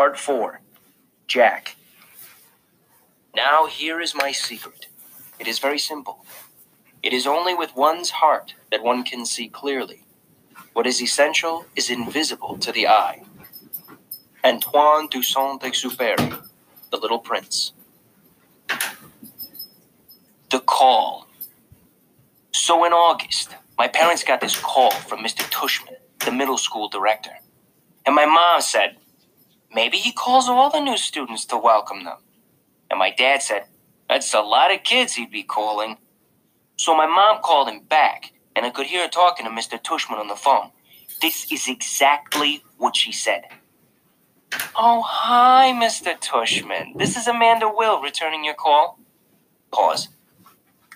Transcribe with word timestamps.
Part 0.00 0.18
4 0.18 0.62
Jack. 1.26 1.76
Now, 3.36 3.66
here 3.66 4.00
is 4.00 4.14
my 4.14 4.32
secret. 4.32 4.86
It 5.38 5.46
is 5.46 5.58
very 5.58 5.78
simple. 5.78 6.24
It 7.02 7.12
is 7.12 7.26
only 7.26 7.52
with 7.54 7.76
one's 7.76 8.08
heart 8.08 8.54
that 8.70 8.82
one 8.82 9.02
can 9.04 9.26
see 9.26 9.46
clearly. 9.46 10.04
What 10.72 10.86
is 10.86 11.02
essential 11.02 11.66
is 11.76 11.90
invisible 11.90 12.56
to 12.60 12.72
the 12.72 12.88
eye. 12.88 13.24
Antoine 14.42 15.06
de 15.08 15.22
Saint 15.22 15.60
Exupéry, 15.60 16.46
The 16.90 16.96
Little 16.96 17.18
Prince. 17.18 17.72
The 20.48 20.60
call. 20.60 21.26
So 22.52 22.86
in 22.86 22.94
August, 22.94 23.50
my 23.76 23.86
parents 23.86 24.24
got 24.24 24.40
this 24.40 24.58
call 24.58 24.92
from 24.92 25.22
Mr. 25.22 25.42
Tushman, 25.50 25.96
the 26.24 26.32
middle 26.32 26.56
school 26.56 26.88
director. 26.88 27.36
And 28.06 28.14
my 28.14 28.24
mom 28.24 28.62
said, 28.62 28.96
maybe 29.72 29.96
he 29.96 30.12
calls 30.12 30.48
all 30.48 30.70
the 30.70 30.80
new 30.80 30.96
students 30.96 31.44
to 31.46 31.58
welcome 31.58 32.04
them. 32.04 32.18
And 32.90 32.98
my 32.98 33.10
dad 33.10 33.42
said, 33.42 33.64
that's 34.08 34.34
a 34.34 34.40
lot 34.40 34.74
of 34.74 34.82
kids 34.82 35.14
he'd 35.14 35.30
be 35.30 35.42
calling. 35.42 35.96
So 36.76 36.96
my 36.96 37.06
mom 37.06 37.42
called 37.42 37.68
him 37.68 37.80
back, 37.80 38.32
and 38.56 38.66
I 38.66 38.70
could 38.70 38.86
hear 38.86 39.02
her 39.02 39.08
talking 39.08 39.46
to 39.46 39.52
Mr. 39.52 39.80
Tushman 39.80 40.18
on 40.18 40.28
the 40.28 40.34
phone. 40.34 40.70
This 41.22 41.50
is 41.52 41.68
exactly 41.68 42.62
what 42.78 42.96
she 42.96 43.12
said. 43.12 43.44
Oh, 44.74 45.02
hi, 45.02 45.72
Mr. 45.74 46.18
Tushman. 46.18 46.98
This 46.98 47.16
is 47.16 47.28
Amanda 47.28 47.70
Will 47.72 48.00
returning 48.00 48.44
your 48.44 48.54
call. 48.54 48.98
Pause. 49.70 50.08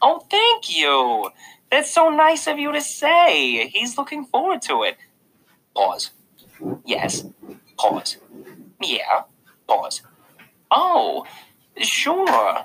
Oh, 0.03 0.27
thank 0.31 0.77
you. 0.77 1.31
That's 1.71 1.93
so 1.93 2.09
nice 2.09 2.47
of 2.47 2.59
you 2.59 2.73
to 2.73 2.81
say. 2.81 3.69
He's 3.69 3.97
looking 3.97 4.25
forward 4.25 4.63
to 4.63 4.83
it. 4.83 4.97
Pause. 5.75 6.11
Yes. 6.85 7.25
Pause. 7.79 8.17
Yeah. 8.85 9.23
Pause. 9.67 10.03
Oh, 10.71 11.27
sure. 11.81 12.65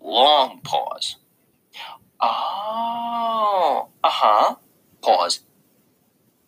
Long 0.00 0.60
pause. 0.62 1.16
Oh, 2.20 3.88
uh 4.02 4.08
huh. 4.10 4.56
Pause. 5.02 5.40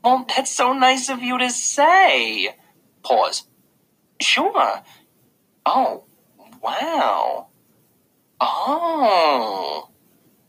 Well, 0.05 0.25
that's 0.29 0.53
so 0.53 0.73
nice 0.73 1.09
of 1.09 1.23
you 1.23 1.39
to 1.39 1.51
say. 1.51 2.55
Pause. 3.03 3.49
Sure. 4.21 4.83
Oh, 5.65 6.05
wow. 6.63 7.49
Oh. 8.41 9.91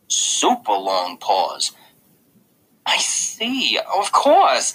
Super 0.07 0.73
long 0.73 1.17
pause. 1.17 1.72
I 2.85 2.97
see. 2.97 3.79
Of 3.97 4.11
course. 4.11 4.73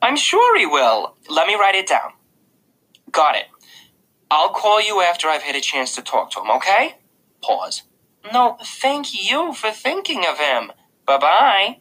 I'm 0.00 0.16
sure 0.16 0.58
he 0.58 0.66
will. 0.66 1.16
Let 1.28 1.46
me 1.46 1.54
write 1.54 1.74
it 1.74 1.88
down. 1.88 2.12
Got 3.10 3.36
it. 3.36 3.46
I'll 4.30 4.50
call 4.50 4.80
you 4.80 5.00
after 5.02 5.28
I've 5.28 5.42
had 5.42 5.56
a 5.56 5.60
chance 5.60 5.94
to 5.96 6.02
talk 6.02 6.30
to 6.32 6.40
him, 6.40 6.50
okay? 6.52 6.96
Pause. 7.42 7.82
No, 8.32 8.56
thank 8.62 9.30
you 9.30 9.52
for 9.54 9.70
thinking 9.70 10.24
of 10.26 10.38
him. 10.38 10.72
Bye 11.06 11.18
bye. 11.18 11.78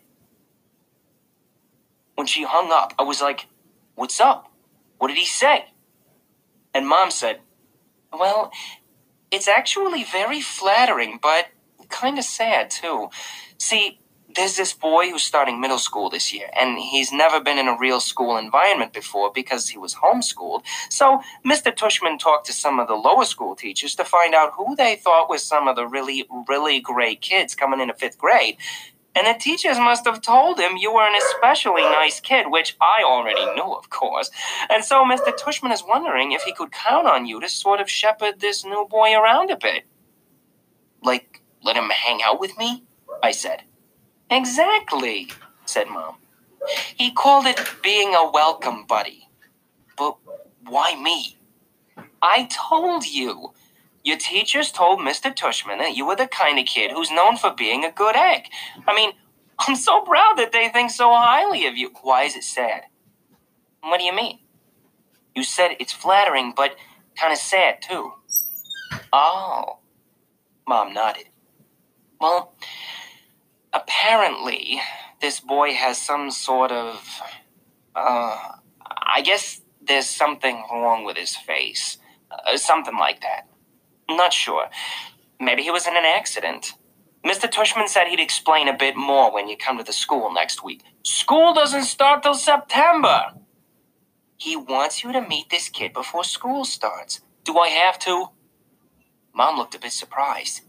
When 2.16 2.27
she 2.27 2.44
hung 2.44 2.71
up, 2.71 2.94
I 2.97 3.03
was 3.03 3.21
like, 3.21 3.47
What's 3.95 4.19
up? 4.19 4.52
What 4.97 5.09
did 5.09 5.17
he 5.17 5.25
say? 5.25 5.66
And 6.73 6.88
mom 6.88 7.11
said, 7.11 7.41
Well, 8.11 8.52
it's 9.31 9.47
actually 9.47 10.03
very 10.03 10.41
flattering, 10.41 11.19
but 11.21 11.47
kind 11.89 12.17
of 12.17 12.23
sad 12.23 12.69
too. 12.71 13.09
See, 13.58 13.99
there's 14.35 14.55
this 14.55 14.73
boy 14.73 15.09
who's 15.09 15.23
starting 15.23 15.59
middle 15.59 15.80
school 15.80 16.09
this 16.09 16.33
year, 16.33 16.49
and 16.59 16.77
he's 16.77 17.11
never 17.11 17.41
been 17.41 17.58
in 17.58 17.67
a 17.67 17.77
real 17.77 17.99
school 17.99 18.38
environment 18.38 18.94
before 18.94 19.31
because 19.33 19.69
he 19.69 19.77
was 19.77 19.95
homeschooled. 19.95 20.63
So 20.89 21.21
Mr. 21.45 21.76
Tushman 21.76 22.20
talked 22.20 22.45
to 22.48 22.54
some 22.54 22.80
of 22.80 22.87
the 22.87 22.95
lower 22.95 23.26
school 23.26 23.55
teachers 23.55 23.95
to 23.95 24.05
find 24.05 24.36
out 24.36 24.54
who 24.55 24.76
they 24.76 24.95
thought 24.95 25.30
was 25.30 25.43
some 25.43 25.67
of 25.67 25.76
the 25.76 25.87
really, 25.87 26.27
really 26.48 26.80
great 26.80 27.21
kids 27.21 27.55
coming 27.55 27.80
into 27.80 27.93
fifth 27.93 28.17
grade. 28.17 28.58
And 29.15 29.26
the 29.26 29.39
teachers 29.39 29.77
must 29.80 30.05
have 30.05 30.21
told 30.21 30.59
him 30.59 30.77
you 30.77 30.93
were 30.93 31.08
an 31.08 31.15
especially 31.15 31.81
nice 31.81 32.20
kid, 32.20 32.45
which 32.49 32.77
I 32.80 33.04
already 33.04 33.43
knew, 33.54 33.73
of 33.73 33.89
course. 33.89 34.30
And 34.70 34.83
so 34.86 35.04
Mr. 35.04 35.36
Tushman 35.36 35.73
is 35.73 35.83
wondering 35.86 36.31
if 36.31 36.43
he 36.43 36.54
could 36.54 36.71
count 36.71 37.08
on 37.08 37.25
you 37.25 37.42
to 37.42 37.49
sort 37.49 37.81
of 37.81 37.89
shepherd 37.89 38.39
this 38.39 38.64
new 38.64 38.87
boy 38.89 39.15
around 39.15 39.49
a 39.49 39.58
bit. 39.58 39.86
Like, 41.02 41.42
let 41.64 41.75
him 41.75 41.89
hang 41.89 42.21
out 42.23 42.39
with 42.39 42.58
me? 42.58 42.83
I 43.23 43.31
said. 43.31 43.64
Exactly, 44.30 45.30
said 45.66 45.88
Mom. 45.88 46.16
He 46.95 47.12
called 47.12 47.45
it 47.45 47.60
being 47.82 48.14
a 48.14 48.30
welcome 48.30 48.86
buddy. 48.86 49.30
But 49.98 50.17
why 50.66 50.95
me? 51.02 51.38
I 52.22 52.48
told 52.52 53.06
you. 53.06 53.54
Your 54.04 54.17
teachers 54.17 54.72
told 54.72 55.00
Mr. 55.00 55.36
Tushman 55.36 55.80
that 55.80 55.95
you 55.95 56.06
were 56.06 56.16
the 56.16 56.28
kind 56.28 56.58
of 56.58 56.66
kid 56.66 56.92
who's 56.92 57.12
known 57.12 57.38
for 57.38 57.54
being 57.54 57.84
a 57.84 57.92
good 57.92 58.16
egg. 58.16 58.45
I 58.88 58.95
mean, 58.95 59.12
I'm 59.60 59.76
so 59.76 60.02
proud 60.02 60.38
that 60.38 60.52
they 60.52 60.70
think 60.70 60.92
so 60.92 61.10
highly 61.10 61.67
of 61.67 61.76
you. 61.76 61.92
Why 62.02 62.23
is 62.23 62.36
it 62.36 62.44
sad? 62.44 62.84
What 63.82 64.00
do 64.00 64.06
you 64.06 64.16
mean? 64.16 64.40
You 65.36 65.44
said 65.44 65.76
it's 65.80 65.94
flattering, 65.94 66.54
but 66.56 66.76
kind 67.16 67.34
of 67.34 67.40
sad, 67.40 67.82
too. 67.82 68.14
Oh. 69.11 69.80
Mom 70.67 70.94
nodded. 70.94 71.26
Well, 72.22 72.54
apparently, 73.73 74.81
this 75.21 75.39
boy 75.39 75.73
has 75.73 75.97
some 76.02 76.31
sort 76.31 76.71
of. 76.71 77.21
Uh, 77.95 78.37
I 78.85 79.21
guess 79.21 79.61
there's 79.81 80.07
something 80.07 80.63
wrong 80.71 81.03
with 81.03 81.17
his 81.17 81.35
face. 81.35 81.97
Uh, 82.31 82.57
something 82.57 82.97
like 82.97 83.21
that. 83.21 83.47
Not 84.09 84.33
sure. 84.33 84.69
Maybe 85.39 85.63
he 85.63 85.71
was 85.71 85.87
in 85.87 85.97
an 85.97 86.05
accident. 86.05 86.73
Mr. 87.25 87.49
Tushman 87.49 87.87
said 87.87 88.07
he'd 88.07 88.19
explain 88.19 88.67
a 88.67 88.77
bit 88.77 88.95
more 88.95 89.33
when 89.33 89.49
you 89.49 89.57
come 89.57 89.77
to 89.77 89.83
the 89.83 89.93
school 89.93 90.31
next 90.33 90.63
week. 90.63 90.83
School 91.03 91.53
doesn't 91.53 91.83
start 91.83 92.23
till 92.23 92.33
September. 92.33 93.33
He 94.37 94.55
wants 94.55 95.03
you 95.03 95.11
to 95.11 95.21
meet 95.21 95.49
this 95.49 95.67
kid 95.67 95.91
before 95.91 96.23
school 96.23 96.63
starts. 96.63 97.21
Do 97.43 97.57
I 97.57 97.67
have 97.69 97.99
to? 97.99 98.27
Mom 99.33 99.57
looked 99.57 99.75
a 99.75 99.80
bit 99.80 99.91
surprised. 99.91 100.61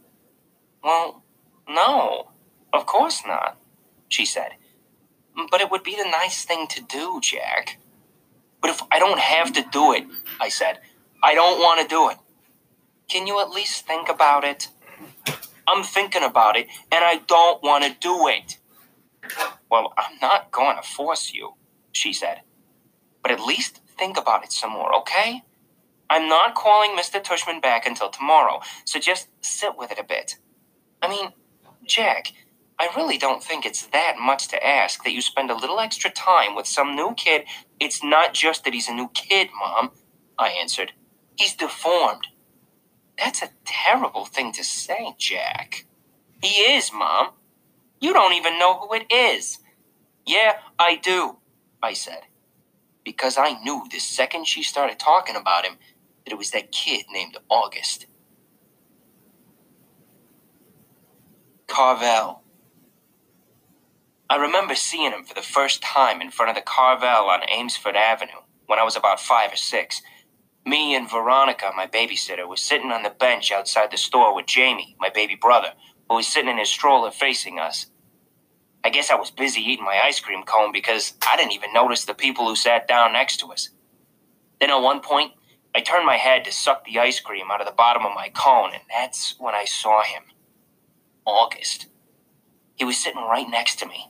Well, 0.83 1.23
no, 1.69 2.30
of 2.73 2.87
course 2.87 3.23
not, 3.27 3.59
she 4.09 4.25
said. 4.25 4.53
But 5.51 5.61
it 5.61 5.71
would 5.71 5.83
be 5.83 5.97
the 5.97 6.09
nice 6.11 6.45
thing 6.45 6.67
to 6.69 6.83
do, 6.83 7.21
Jack. 7.23 7.79
But 8.61 8.71
if 8.71 8.83
I 8.91 8.99
don't 8.99 9.19
have 9.19 9.53
to 9.55 9.65
do 9.71 9.93
it, 9.93 10.05
I 10.41 10.49
said, 10.49 10.81
I 11.23 11.35
don't 11.35 11.59
want 11.59 11.81
to 11.81 11.89
do 11.89 12.11
it. 12.11 12.19
Can 13.09 13.27
you 13.27 13.41
at 13.41 13.51
least 13.51 13.87
think 13.87 14.09
about 14.09 14.45
it? 14.45 14.69
I'm 15.67 15.83
thinking 15.85 16.23
about 16.23 16.57
it, 16.57 16.67
and 16.91 17.05
I 17.05 17.21
don't 17.27 17.63
want 17.63 17.85
to 17.85 17.97
do 18.01 18.29
it. 18.29 18.59
Well, 19.71 19.93
I'm 19.97 20.19
not 20.21 20.51
going 20.51 20.77
to 20.77 20.83
force 20.83 21.33
you, 21.33 21.55
she 21.93 22.13
said. 22.13 22.41
But 23.23 23.33
at 23.33 23.41
least 23.41 23.81
think 23.99 24.17
about 24.19 24.45
it 24.45 24.53
some 24.53 24.73
more, 24.73 24.95
okay? 24.97 25.43
I'm 26.09 26.29
not 26.29 26.55
calling 26.57 26.97
Mr. 26.97 27.23
Tushman 27.23 27.63
back 27.63 27.87
until 27.87 28.09
tomorrow, 28.11 28.61
so 28.85 28.99
just 28.99 29.29
sit 29.41 29.77
with 29.79 29.93
it 29.93 29.99
a 29.99 30.05
bit. 30.05 30.39
I 31.01 31.09
mean, 31.09 31.33
Jack, 31.87 32.33
I 32.81 32.89
really 32.97 33.19
don't 33.19 33.45
think 33.45 33.67
it's 33.67 33.89
that 33.89 34.17
much 34.19 34.49
to 34.49 34.67
ask 34.67 35.05
that 35.05 35.13
you 35.13 35.21
spend 35.21 35.51
a 35.51 35.55
little 35.57 35.81
extra 35.81 36.11
time 36.11 36.57
with 36.57 36.67
some 36.67 36.97
new 36.97 37.15
kid. 37.15 37.45
It's 37.79 38.03
not 38.03 38.33
just 38.33 38.65
that 38.65 38.73
he's 38.73 38.89
a 38.89 38.95
new 38.95 39.11
kid, 39.11 39.51
Mom, 39.61 39.91
I 40.39 40.49
answered. 40.49 40.93
He's 41.37 41.55
deformed. 41.55 42.29
That's 43.19 43.43
a 43.43 43.51
terrible 43.67 44.25
thing 44.25 44.53
to 44.53 44.65
say, 44.65 45.15
Jack. 45.19 45.85
He 46.43 46.63
is, 46.63 46.91
Mom. 46.91 47.33
You 48.01 48.15
don't 48.15 48.33
even 48.33 48.59
know 48.59 48.79
who 48.79 48.95
it 48.95 49.13
is. 49.13 49.59
Yeah, 50.27 50.55
I 50.79 50.97
do, 50.97 51.39
I 51.83 51.93
said. 51.93 52.23
Because 53.05 53.39
I 53.39 53.61
knew 53.63 53.87
the 53.91 54.01
second 54.01 54.47
she 54.47 54.63
started 54.63 54.99
talking 54.99 55.37
about 55.37 55.67
him 55.67 55.75
that 56.25 56.33
it 56.33 56.39
was 56.39 56.53
that 56.53 56.73
kid 56.73 57.07
named 57.13 57.37
August. 57.51 58.07
Carvel. 61.67 62.40
I 64.31 64.37
remember 64.37 64.77
seeing 64.77 65.11
him 65.11 65.25
for 65.25 65.35
the 65.35 65.43
first 65.43 65.83
time 65.83 66.21
in 66.21 66.31
front 66.31 66.51
of 66.51 66.55
the 66.55 66.63
Carvel 66.63 67.29
on 67.29 67.41
Amesfort 67.53 67.97
Avenue 67.97 68.43
when 68.67 68.79
I 68.79 68.85
was 68.85 68.95
about 68.95 69.19
five 69.19 69.53
or 69.53 69.57
six. 69.57 70.03
Me 70.65 70.95
and 70.95 71.11
Veronica, 71.11 71.73
my 71.77 71.89
babysitter, 71.89 72.49
were 72.49 72.57
sitting 72.57 72.93
on 72.93 73.03
the 73.03 73.11
bench 73.11 73.51
outside 73.51 73.91
the 73.91 73.97
store 73.97 74.33
with 74.33 74.47
Jamie, 74.47 74.95
my 75.01 75.09
baby 75.09 75.35
brother, 75.35 75.73
who 76.09 76.15
was 76.15 76.29
sitting 76.29 76.49
in 76.49 76.59
his 76.59 76.69
stroller 76.69 77.11
facing 77.11 77.59
us. 77.59 77.87
I 78.85 78.91
guess 78.91 79.11
I 79.11 79.17
was 79.17 79.33
busy 79.33 79.63
eating 79.63 79.85
my 79.85 79.99
ice 80.05 80.21
cream 80.21 80.45
cone 80.45 80.71
because 80.71 81.15
I 81.27 81.37
didn't 81.37 81.55
even 81.55 81.73
notice 81.73 82.05
the 82.05 82.15
people 82.15 82.47
who 82.47 82.55
sat 82.55 82.87
down 82.87 83.13
next 83.13 83.39
to 83.39 83.49
us. 83.49 83.71
Then 84.61 84.71
at 84.71 84.79
one 84.79 85.01
point, 85.01 85.33
I 85.75 85.81
turned 85.81 86.07
my 86.07 86.19
head 86.19 86.45
to 86.45 86.53
suck 86.53 86.85
the 86.85 87.01
ice 87.01 87.19
cream 87.19 87.51
out 87.51 87.61
of 87.61 87.67
the 87.67 87.73
bottom 87.73 88.07
of 88.07 88.15
my 88.15 88.29
cone, 88.29 88.75
and 88.75 88.85
that's 88.89 89.35
when 89.41 89.57
I 89.57 89.65
saw 89.65 90.05
him. 90.05 90.23
August. 91.27 91.89
He 92.77 92.85
was 92.85 92.97
sitting 92.97 93.23
right 93.23 93.49
next 93.51 93.81
to 93.81 93.87
me. 93.87 94.07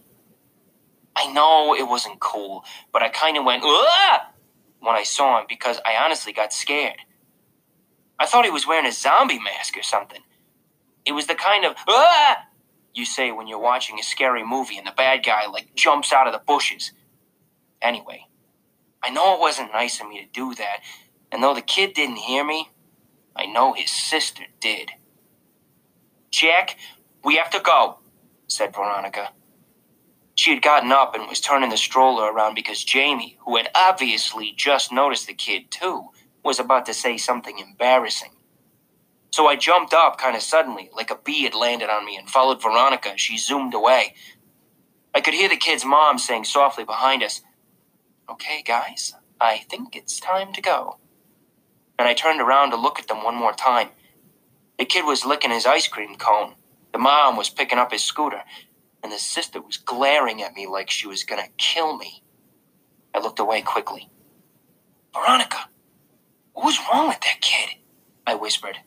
I 1.16 1.32
know 1.32 1.74
it 1.74 1.88
wasn't 1.88 2.20
cool, 2.20 2.64
but 2.92 3.02
I 3.02 3.08
kind 3.08 3.36
of 3.36 3.44
went, 3.44 3.62
ah! 3.64 4.30
when 4.80 4.96
I 4.96 5.02
saw 5.02 5.38
him 5.38 5.46
because 5.48 5.78
I 5.84 6.02
honestly 6.02 6.32
got 6.32 6.52
scared. 6.52 6.96
I 8.18 8.26
thought 8.26 8.44
he 8.44 8.50
was 8.50 8.66
wearing 8.66 8.86
a 8.86 8.92
zombie 8.92 9.38
mask 9.38 9.76
or 9.76 9.82
something. 9.82 10.20
It 11.04 11.12
was 11.12 11.26
the 11.26 11.34
kind 11.34 11.64
of 11.64 11.74
ah 11.88 12.46
you 12.92 13.04
say 13.04 13.30
when 13.30 13.46
you're 13.46 13.58
watching 13.58 13.98
a 13.98 14.02
scary 14.02 14.44
movie 14.44 14.76
and 14.76 14.86
the 14.86 14.92
bad 14.96 15.24
guy 15.24 15.46
like 15.46 15.74
jumps 15.74 16.12
out 16.12 16.26
of 16.26 16.32
the 16.32 16.42
bushes. 16.46 16.92
Anyway, 17.80 18.26
I 19.02 19.10
know 19.10 19.34
it 19.34 19.40
wasn't 19.40 19.72
nice 19.72 20.00
of 20.00 20.08
me 20.08 20.20
to 20.20 20.26
do 20.32 20.54
that, 20.56 20.80
and 21.30 21.42
though 21.42 21.54
the 21.54 21.62
kid 21.62 21.94
didn't 21.94 22.16
hear 22.16 22.44
me, 22.44 22.70
I 23.34 23.46
know 23.46 23.72
his 23.72 23.90
sister 23.90 24.44
did. 24.60 24.90
Jack, 26.30 26.76
we 27.24 27.36
have 27.36 27.50
to 27.50 27.60
go, 27.60 28.00
said 28.48 28.74
Veronica. 28.74 29.30
She 30.40 30.54
had 30.54 30.62
gotten 30.62 30.90
up 30.90 31.14
and 31.14 31.28
was 31.28 31.38
turning 31.38 31.68
the 31.68 31.76
stroller 31.76 32.32
around 32.32 32.54
because 32.54 32.82
Jamie, 32.82 33.36
who 33.44 33.58
had 33.58 33.68
obviously 33.74 34.54
just 34.56 34.90
noticed 34.90 35.26
the 35.26 35.34
kid 35.34 35.70
too, 35.70 36.12
was 36.42 36.58
about 36.58 36.86
to 36.86 36.94
say 36.94 37.18
something 37.18 37.58
embarrassing. 37.58 38.30
So 39.32 39.48
I 39.48 39.56
jumped 39.56 39.92
up 39.92 40.16
kind 40.16 40.34
of 40.34 40.40
suddenly, 40.40 40.88
like 40.96 41.10
a 41.10 41.16
bee 41.22 41.42
had 41.42 41.54
landed 41.54 41.90
on 41.90 42.06
me, 42.06 42.16
and 42.16 42.26
followed 42.26 42.62
Veronica 42.62 43.12
as 43.12 43.20
she 43.20 43.36
zoomed 43.36 43.74
away. 43.74 44.14
I 45.14 45.20
could 45.20 45.34
hear 45.34 45.50
the 45.50 45.58
kid's 45.58 45.84
mom 45.84 46.16
saying 46.16 46.44
softly 46.44 46.84
behind 46.84 47.22
us, 47.22 47.42
Okay, 48.26 48.62
guys, 48.62 49.12
I 49.38 49.58
think 49.68 49.94
it's 49.94 50.18
time 50.18 50.54
to 50.54 50.62
go. 50.62 50.96
And 51.98 52.08
I 52.08 52.14
turned 52.14 52.40
around 52.40 52.70
to 52.70 52.78
look 52.78 52.98
at 52.98 53.08
them 53.08 53.22
one 53.22 53.36
more 53.36 53.52
time. 53.52 53.90
The 54.78 54.86
kid 54.86 55.04
was 55.04 55.26
licking 55.26 55.50
his 55.50 55.66
ice 55.66 55.86
cream 55.86 56.16
cone. 56.16 56.54
The 56.94 56.98
mom 56.98 57.36
was 57.36 57.50
picking 57.50 57.78
up 57.78 57.92
his 57.92 58.02
scooter, 58.02 58.42
and 59.02 59.12
the 59.12 59.18
sister 59.18 59.60
was 59.60 59.76
glaring 59.76 60.42
at 60.42 60.54
me 60.54 60.66
like 60.66 60.90
she 60.90 61.06
was 61.06 61.24
gonna 61.24 61.48
kill 61.56 61.96
me. 61.96 62.22
I 63.14 63.20
looked 63.20 63.38
away 63.38 63.62
quickly. 63.62 64.08
Veronica, 65.14 65.68
what 66.52 66.66
was 66.66 66.78
wrong 66.92 67.08
with 67.08 67.20
that 67.20 67.40
kid? 67.40 67.76
I 68.26 68.34
whispered. 68.34 68.78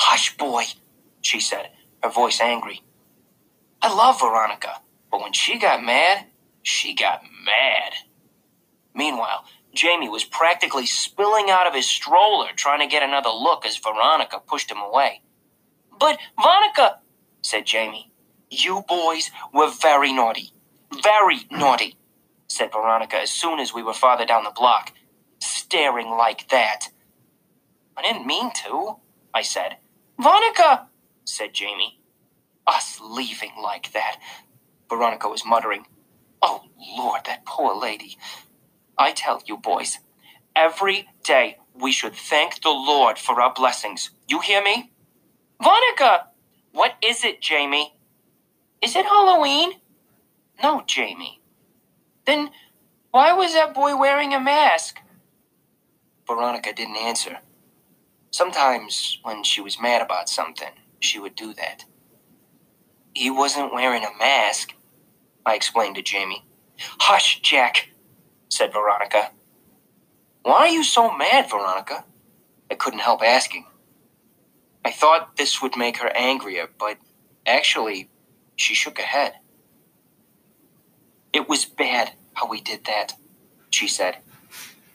Hush, 0.00 0.36
boy, 0.36 0.64
she 1.22 1.40
said, 1.40 1.70
her 2.02 2.10
voice 2.10 2.40
angry. 2.40 2.82
I 3.82 3.94
love 3.94 4.20
Veronica, 4.20 4.80
but 5.10 5.20
when 5.20 5.32
she 5.32 5.58
got 5.58 5.84
mad, 5.84 6.26
she 6.62 6.94
got 6.94 7.22
mad. 7.44 7.92
Meanwhile, 8.94 9.44
Jamie 9.74 10.08
was 10.08 10.24
practically 10.24 10.86
spilling 10.86 11.50
out 11.50 11.66
of 11.66 11.74
his 11.74 11.86
stroller 11.86 12.48
trying 12.56 12.80
to 12.80 12.86
get 12.86 13.02
another 13.02 13.30
look 13.30 13.66
as 13.66 13.76
Veronica 13.76 14.40
pushed 14.40 14.70
him 14.70 14.78
away. 14.78 15.22
But, 15.98 16.18
Veronica, 16.40 17.00
said 17.42 17.66
Jamie, 17.66 18.10
you 18.62 18.84
boys 18.88 19.30
were 19.52 19.70
very 19.70 20.12
naughty. 20.12 20.52
Very 21.02 21.40
naughty, 21.50 21.96
said 22.48 22.72
Veronica 22.72 23.16
as 23.16 23.30
soon 23.30 23.58
as 23.58 23.74
we 23.74 23.82
were 23.82 23.94
farther 23.94 24.26
down 24.26 24.44
the 24.44 24.52
block, 24.54 24.92
staring 25.40 26.10
like 26.10 26.48
that. 26.50 26.88
I 27.96 28.02
didn't 28.02 28.26
mean 28.26 28.52
to, 28.64 28.96
I 29.32 29.42
said. 29.42 29.76
Veronica, 30.18 30.88
said 31.24 31.54
Jamie. 31.54 32.00
Us 32.66 33.00
leaving 33.02 33.52
like 33.62 33.92
that. 33.92 34.18
Veronica 34.88 35.28
was 35.28 35.44
muttering. 35.44 35.86
Oh, 36.42 36.64
Lord, 36.96 37.22
that 37.26 37.44
poor 37.46 37.74
lady. 37.78 38.16
I 38.98 39.12
tell 39.12 39.42
you, 39.46 39.56
boys, 39.56 39.98
every 40.56 41.08
day 41.24 41.58
we 41.74 41.92
should 41.92 42.14
thank 42.14 42.62
the 42.62 42.70
Lord 42.70 43.18
for 43.18 43.40
our 43.40 43.52
blessings. 43.52 44.10
You 44.28 44.40
hear 44.40 44.62
me? 44.62 44.92
Veronica! 45.62 46.28
What 46.72 46.94
is 47.02 47.24
it, 47.24 47.40
Jamie? 47.40 47.94
Is 48.84 48.94
it 48.94 49.06
Halloween? 49.06 49.80
No, 50.62 50.82
Jamie. 50.86 51.40
Then 52.26 52.50
why 53.12 53.32
was 53.32 53.54
that 53.54 53.72
boy 53.72 53.96
wearing 53.96 54.34
a 54.34 54.40
mask? 54.40 55.00
Veronica 56.26 56.70
didn't 56.74 56.98
answer. 56.98 57.38
Sometimes, 58.30 59.20
when 59.22 59.42
she 59.42 59.62
was 59.62 59.80
mad 59.80 60.02
about 60.02 60.28
something, 60.28 60.72
she 61.00 61.18
would 61.18 61.34
do 61.34 61.54
that. 61.54 61.86
He 63.14 63.30
wasn't 63.30 63.72
wearing 63.72 64.04
a 64.04 64.18
mask, 64.18 64.74
I 65.46 65.54
explained 65.54 65.96
to 65.96 66.02
Jamie. 66.02 66.44
Hush, 66.78 67.40
Jack, 67.40 67.88
said 68.50 68.74
Veronica. 68.74 69.30
Why 70.42 70.58
are 70.58 70.68
you 70.68 70.84
so 70.84 71.16
mad, 71.16 71.48
Veronica? 71.48 72.04
I 72.70 72.74
couldn't 72.74 72.98
help 72.98 73.22
asking. 73.22 73.64
I 74.84 74.90
thought 74.90 75.36
this 75.36 75.62
would 75.62 75.74
make 75.74 75.96
her 75.98 76.12
angrier, 76.14 76.68
but 76.78 76.98
actually, 77.46 78.10
she 78.56 78.74
shook 78.74 78.98
her 78.98 79.04
head. 79.04 79.34
It 81.32 81.48
was 81.48 81.64
bad 81.64 82.12
how 82.34 82.48
we 82.48 82.60
did 82.60 82.84
that, 82.84 83.14
she 83.70 83.88
said. 83.88 84.18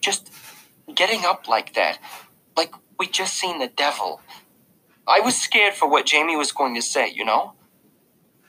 Just 0.01 0.31
getting 0.93 1.25
up 1.25 1.47
like 1.47 1.73
that, 1.73 1.99
like 2.55 2.73
we 2.97 3.07
just 3.07 3.33
seen 3.33 3.59
the 3.59 3.67
devil. 3.67 4.21
I 5.07 5.19
was 5.19 5.35
scared 5.35 5.73
for 5.73 5.89
what 5.89 6.05
Jamie 6.05 6.35
was 6.35 6.51
going 6.51 6.75
to 6.75 6.81
say, 6.81 7.11
you 7.11 7.25
know? 7.25 7.53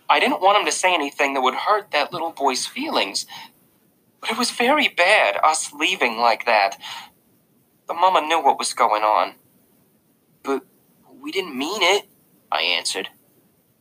I 0.09 0.21
didn't 0.21 0.41
want 0.41 0.59
him 0.59 0.67
to 0.67 0.73
say 0.73 0.93
anything 0.93 1.35
that 1.35 1.41
would 1.41 1.55
hurt 1.55 1.93
that 1.93 2.13
little 2.13 2.33
boy's 2.33 2.67
feelings. 2.67 3.27
But 4.21 4.31
it 4.31 4.39
was 4.39 4.51
very 4.51 4.89
bad, 4.89 5.39
us 5.43 5.73
leaving 5.73 6.19
like 6.19 6.45
that. 6.47 6.77
The 7.87 7.95
mama 7.95 8.21
knew 8.21 8.43
what 8.43 8.59
was 8.59 8.75
going 8.75 9.03
on. 9.03 9.35
But 10.43 10.65
we 11.21 11.33
didn't 11.33 11.57
mean 11.57 11.83
it, 11.83 12.09
I 12.53 12.63
answered. 12.63 13.09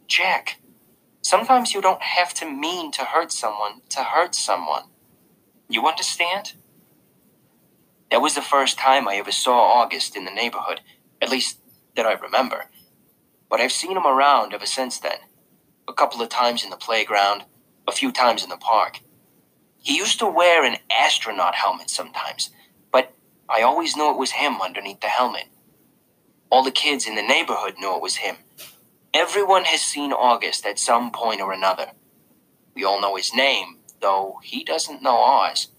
Jack, 0.07 0.59
sometimes 1.29 1.75
you 1.75 1.81
don't 1.81 2.01
have 2.01 2.33
to 2.33 2.49
mean 2.49 2.91
to 2.91 3.03
hurt 3.03 3.31
someone 3.31 3.81
to 3.87 3.99
hurt 3.99 4.33
someone. 4.33 4.85
You 5.69 5.85
understand? 5.87 6.53
That 8.09 8.21
was 8.21 8.33
the 8.33 8.41
first 8.41 8.79
time 8.79 9.07
I 9.07 9.17
ever 9.17 9.31
saw 9.31 9.59
August 9.79 10.15
in 10.15 10.25
the 10.25 10.31
neighborhood, 10.31 10.81
at 11.21 11.29
least 11.29 11.59
that 11.95 12.07
I 12.07 12.13
remember. 12.13 12.65
But 13.47 13.61
I've 13.61 13.71
seen 13.71 13.95
him 13.95 14.07
around 14.07 14.55
ever 14.55 14.65
since 14.65 14.99
then. 14.99 15.19
A 15.87 15.93
couple 15.93 16.19
of 16.19 16.29
times 16.29 16.63
in 16.63 16.71
the 16.71 16.75
playground, 16.87 17.43
a 17.87 17.91
few 17.91 18.11
times 18.11 18.43
in 18.43 18.49
the 18.49 18.57
park. 18.57 19.01
He 19.83 19.97
used 19.97 20.17
to 20.19 20.27
wear 20.27 20.65
an 20.65 20.77
astronaut 20.91 21.53
helmet 21.53 21.91
sometimes, 21.91 22.49
but 22.91 23.13
I 23.47 23.61
always 23.61 23.95
knew 23.95 24.09
it 24.09 24.17
was 24.17 24.31
him 24.31 24.61
underneath 24.61 25.01
the 25.01 25.07
helmet. 25.07 25.45
All 26.49 26.63
the 26.63 26.71
kids 26.71 27.05
in 27.07 27.13
the 27.13 27.21
neighborhood 27.21 27.75
knew 27.77 27.95
it 27.95 28.01
was 28.01 28.15
him. 28.15 28.37
Everyone 29.13 29.63
has 29.63 29.81
seen 29.81 30.13
August 30.13 30.65
at 30.65 30.77
some 30.77 31.11
point 31.11 31.41
or 31.41 31.51
another. 31.51 31.91
We 32.75 32.83
all 32.83 33.01
know 33.01 33.15
his 33.15 33.33
name, 33.33 33.77
though 34.01 34.39
he 34.43 34.63
doesn't 34.63 35.01
know 35.01 35.17
ours. 35.17 35.69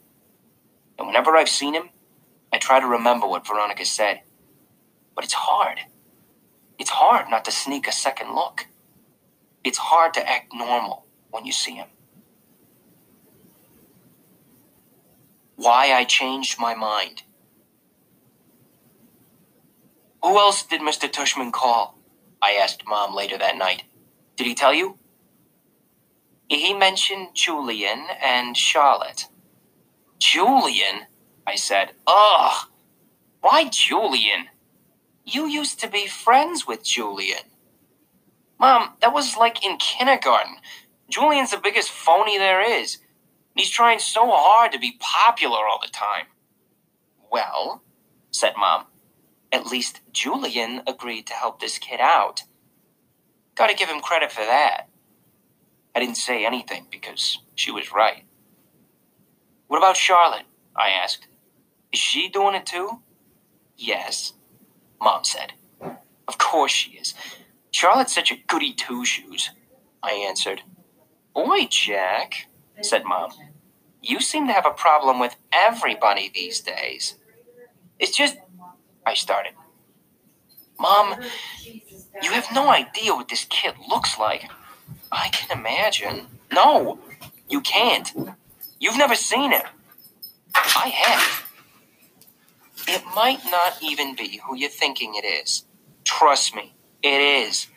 And 0.99 1.07
whenever 1.07 1.37
I've 1.37 1.49
seen 1.49 1.75
him, 1.75 1.91
I 2.53 2.59
try 2.59 2.81
to 2.81 2.87
remember 2.87 3.29
what 3.29 3.47
Veronica 3.47 3.85
said. 3.85 4.23
But 5.15 5.25
it's 5.25 5.35
hard. 5.35 5.79
It's 6.79 6.91
hard 6.91 7.31
not 7.31 7.45
to 7.45 7.53
sneak 7.53 7.87
a 7.87 7.93
second 7.93 8.35
look. 8.35 8.67
It's 9.63 9.79
hard 9.79 10.13
to 10.15 10.29
act 10.29 10.53
normal 10.53 11.07
when 11.31 11.47
you 11.47 11.53
see 11.53 11.77
him. 11.77 11.89
Why 15.55 15.93
I 15.93 16.05
changed 16.05 16.59
my 16.59 16.75
mind. 16.75 17.23
Who 20.23 20.37
else 20.37 20.65
did 20.65 20.81
Mr. 20.81 21.09
Tushman 21.09 21.53
call? 21.53 22.00
I 22.43 22.53
asked 22.53 22.87
Mom 22.87 23.15
later 23.15 23.39
that 23.39 23.57
night. 23.57 23.85
Did 24.37 24.47
he 24.47 24.55
tell 24.55 24.73
you? 24.73 24.99
He 26.49 26.75
mentioned 26.75 27.29
Julian 27.35 28.07
and 28.23 28.57
Charlotte. 28.57 29.27
Julian? 30.19 31.07
I 31.47 31.55
said. 31.55 31.93
Ugh! 32.07 32.69
Why 33.41 33.69
Julian? 33.69 34.47
You 35.25 35.47
used 35.47 35.79
to 35.81 35.89
be 35.89 36.07
friends 36.07 36.67
with 36.67 36.85
Julian. 36.85 37.45
Mom, 38.59 38.95
that 39.01 39.13
was 39.13 39.37
like 39.37 39.65
in 39.65 39.77
kindergarten. 39.79 40.57
Julian's 41.09 41.51
the 41.51 41.57
biggest 41.59 41.91
phony 41.91 42.37
there 42.39 42.61
is. 42.61 42.99
He's 43.55 43.71
trying 43.71 43.99
so 43.99 44.31
hard 44.31 44.73
to 44.73 44.79
be 44.79 44.97
popular 45.01 45.59
all 45.59 45.81
the 45.81 45.93
time. 45.93 46.27
Well, 47.31 47.83
said 48.31 48.55
Mom, 48.59 48.87
at 49.53 49.67
least 49.67 50.01
Julian 50.13 50.83
agreed 50.87 51.27
to 51.29 51.35
help 51.35 51.61
this 51.61 51.79
kid 51.79 52.01
out. 52.01 52.43
Gotta 53.55 53.75
give 53.75 53.89
him 53.89 54.01
credit 54.01 54.33
for 54.33 54.43
that. 54.45 54.89
I 55.95 56.01
didn't 56.01 56.17
say 56.17 56.47
anything 56.47 56.87
because 56.91 57.39
she 57.55 57.71
was 57.71 57.93
right. 57.93 58.25
What 59.67 59.79
about 59.79 59.97
Charlotte? 59.97 60.45
I 60.77 60.91
asked. 60.91 61.27
Is 61.93 61.99
she 61.99 62.29
doing 62.29 62.55
it 62.55 62.67
too? 62.67 63.01
Yes, 63.77 64.35
Mom 65.01 65.25
said. 65.25 65.53
Of 66.29 66.39
course 66.39 66.73
she 66.73 66.93
is. 66.93 67.15
Charlotte's 67.73 68.15
such 68.15 68.31
a 68.31 68.39
goody 68.49 68.73
two 68.73 69.05
shoes, 69.05 69.51
I 70.03 70.13
answered. 70.13 70.63
Boy, 71.35 71.67
Jack, 71.71 72.47
said 72.83 73.05
Mom. 73.05 73.33
You 74.03 74.21
seem 74.21 74.47
to 74.47 74.53
have 74.53 74.67
a 74.67 74.71
problem 74.73 75.21
with 75.21 75.37
everybody 75.53 76.31
these 76.35 76.61
days. 76.61 77.17
It's 77.99 78.17
just. 78.17 78.37
I 79.07 79.15
started. 79.15 79.53
Mom, 80.79 81.17
you 82.23 82.31
have 82.31 82.47
no 82.55 82.69
idea 82.71 83.15
what 83.15 83.29
this 83.29 83.45
kid 83.45 83.75
looks 83.89 84.19
like. 84.19 84.51
I 85.13 85.29
can 85.29 85.59
imagine. 85.59 86.27
No, 86.53 86.99
you 87.49 87.61
can't. 87.61 88.13
You've 88.79 88.97
never 88.97 89.15
seen 89.15 89.53
him. 89.53 89.63
I 90.55 90.89
have. 90.89 91.51
It 92.89 93.03
might 93.15 93.41
not 93.51 93.77
even 93.83 94.17
be 94.17 94.41
who 94.45 94.57
you're 94.57 94.71
thinking 94.71 95.15
it 95.15 95.27
is. 95.27 95.65
Trust 96.05 96.55
me, 96.55 96.75
it 97.03 97.21
is. 97.21 97.69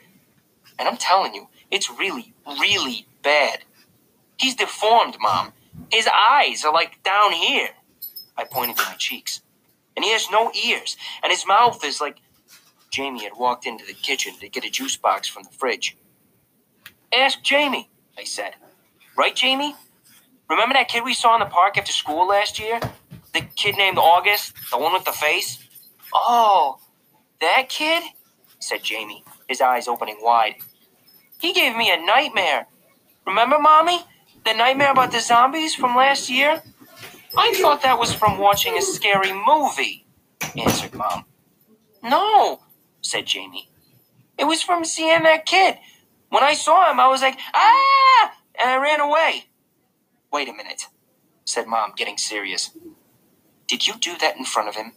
And 0.79 0.87
I'm 0.87 0.97
telling 0.97 1.33
you, 1.33 1.49
it's 1.69 1.89
really, 1.89 2.33
really 2.47 3.05
bad. 3.21 3.59
He's 4.37 4.55
deformed, 4.55 5.17
Mom. 5.19 5.53
His 5.91 6.07
eyes 6.07 6.63
are 6.65 6.73
like 6.73 7.03
down 7.03 7.33
here. 7.33 7.69
I 8.37 8.45
pointed 8.45 8.77
to 8.77 8.83
my 8.85 8.95
cheeks. 8.95 9.41
And 9.95 10.03
he 10.03 10.11
has 10.11 10.27
no 10.31 10.51
ears. 10.65 10.97
And 11.21 11.31
his 11.31 11.45
mouth 11.47 11.83
is 11.83 12.01
like. 12.01 12.17
Jamie 12.91 13.23
had 13.23 13.33
walked 13.35 13.65
into 13.65 13.83
the 13.83 13.93
kitchen 13.93 14.37
to 14.39 14.47
get 14.47 14.63
a 14.63 14.69
juice 14.69 14.95
box 14.97 15.27
from 15.27 15.41
the 15.41 15.49
fridge. 15.49 15.97
Ask 17.11 17.41
Jamie, 17.41 17.89
I 18.19 18.23
said. 18.23 18.53
Right, 19.17 19.35
Jamie? 19.35 19.75
Remember 20.47 20.73
that 20.73 20.89
kid 20.89 21.03
we 21.03 21.15
saw 21.15 21.33
in 21.33 21.39
the 21.39 21.47
park 21.47 21.75
after 21.77 21.91
school 21.91 22.27
last 22.27 22.59
year? 22.59 22.79
The 23.33 23.41
kid 23.55 23.77
named 23.77 23.97
August? 23.97 24.53
The 24.69 24.77
one 24.77 24.93
with 24.93 25.05
the 25.05 25.11
face? 25.11 25.57
Oh, 26.13 26.77
that 27.41 27.67
kid? 27.69 28.03
said 28.59 28.83
Jamie, 28.83 29.23
his 29.49 29.59
eyes 29.59 29.87
opening 29.87 30.17
wide. 30.21 30.55
He 31.39 31.51
gave 31.51 31.75
me 31.75 31.91
a 31.91 31.97
nightmare. 31.97 32.67
Remember, 33.25 33.57
Mommy? 33.59 34.01
The 34.45 34.53
nightmare 34.53 34.91
about 34.91 35.11
the 35.11 35.19
zombies 35.19 35.73
from 35.73 35.95
last 35.95 36.29
year? 36.29 36.61
I 37.37 37.53
thought 37.53 37.81
that 37.81 37.99
was 37.99 38.13
from 38.13 38.37
watching 38.37 38.77
a 38.77 38.81
scary 38.81 39.33
movie, 39.33 40.05
answered 40.55 40.93
Mom. 40.93 41.25
No, 42.03 42.61
said 43.01 43.25
Jamie. 43.25 43.69
It 44.37 44.45
was 44.45 44.61
from 44.61 44.85
seeing 44.85 45.23
that 45.23 45.45
kid. 45.45 45.77
When 46.29 46.43
I 46.43 46.53
saw 46.53 46.91
him, 46.91 46.99
I 46.99 47.07
was 47.07 47.21
like, 47.21 47.39
ah! 47.53 48.33
And 48.59 48.69
I 48.69 48.77
ran 48.77 48.99
away. 49.01 49.45
Wait 50.31 50.49
a 50.49 50.53
minute, 50.53 50.83
said 51.45 51.67
Mom, 51.67 51.93
getting 51.95 52.17
serious. 52.17 52.71
Did 53.67 53.87
you 53.87 53.95
do 53.99 54.17
that 54.19 54.37
in 54.37 54.45
front 54.45 54.69
of 54.69 54.75
him? 54.75 54.93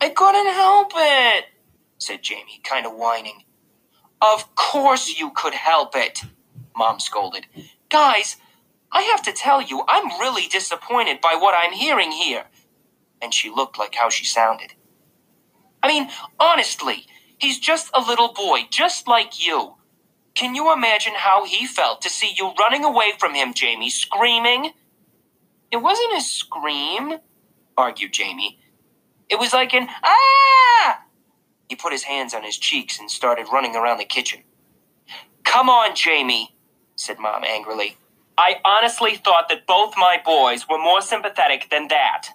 I 0.00 0.10
couldn't 0.10 0.52
help 0.52 0.92
it, 0.94 1.46
said 1.98 2.22
Jamie, 2.22 2.60
kind 2.64 2.86
of 2.86 2.92
whining. 2.92 3.44
Of 4.20 4.54
course 4.54 5.18
you 5.18 5.30
could 5.30 5.54
help 5.54 5.96
it, 5.96 6.22
Mom 6.76 7.00
scolded. 7.00 7.46
Guys, 7.88 8.36
I 8.92 9.02
have 9.02 9.22
to 9.22 9.32
tell 9.32 9.62
you, 9.62 9.82
I'm 9.88 10.20
really 10.20 10.46
disappointed 10.46 11.20
by 11.20 11.34
what 11.34 11.54
I'm 11.56 11.72
hearing 11.72 12.12
here. 12.12 12.44
And 13.22 13.32
she 13.32 13.50
looked 13.50 13.78
like 13.78 13.94
how 13.94 14.10
she 14.10 14.24
sounded. 14.24 14.74
I 15.82 15.88
mean, 15.88 16.10
honestly, 16.38 17.06
he's 17.38 17.58
just 17.58 17.90
a 17.94 18.00
little 18.00 18.32
boy, 18.32 18.60
just 18.70 19.08
like 19.08 19.44
you. 19.44 19.74
Can 20.34 20.54
you 20.54 20.72
imagine 20.72 21.14
how 21.16 21.44
he 21.44 21.66
felt 21.66 22.02
to 22.02 22.10
see 22.10 22.34
you 22.36 22.52
running 22.58 22.84
away 22.84 23.12
from 23.18 23.34
him, 23.34 23.54
Jamie, 23.54 23.90
screaming? 23.90 24.72
It 25.70 25.78
wasn't 25.78 26.16
a 26.16 26.20
scream, 26.20 27.18
argued 27.76 28.12
Jamie. 28.12 28.58
It 29.28 29.38
was 29.38 29.52
like 29.52 29.72
an 29.72 29.88
ah! 30.04 31.00
He 31.68 31.76
put 31.76 31.92
his 31.92 32.02
hands 32.02 32.34
on 32.34 32.42
his 32.44 32.58
cheeks 32.58 32.98
and 32.98 33.10
started 33.10 33.46
running 33.52 33.74
around 33.74 33.98
the 33.98 34.04
kitchen. 34.04 34.42
Come 35.44 35.70
on, 35.70 35.94
Jamie, 35.94 36.54
said 36.96 37.18
Mom 37.18 37.44
angrily. 37.44 37.96
I 38.38 38.56
honestly 38.64 39.16
thought 39.16 39.48
that 39.50 39.66
both 39.66 39.94
my 39.96 40.20
boys 40.24 40.68
were 40.68 40.78
more 40.78 41.02
sympathetic 41.02 41.68
than 41.70 41.88
that. 41.88 42.28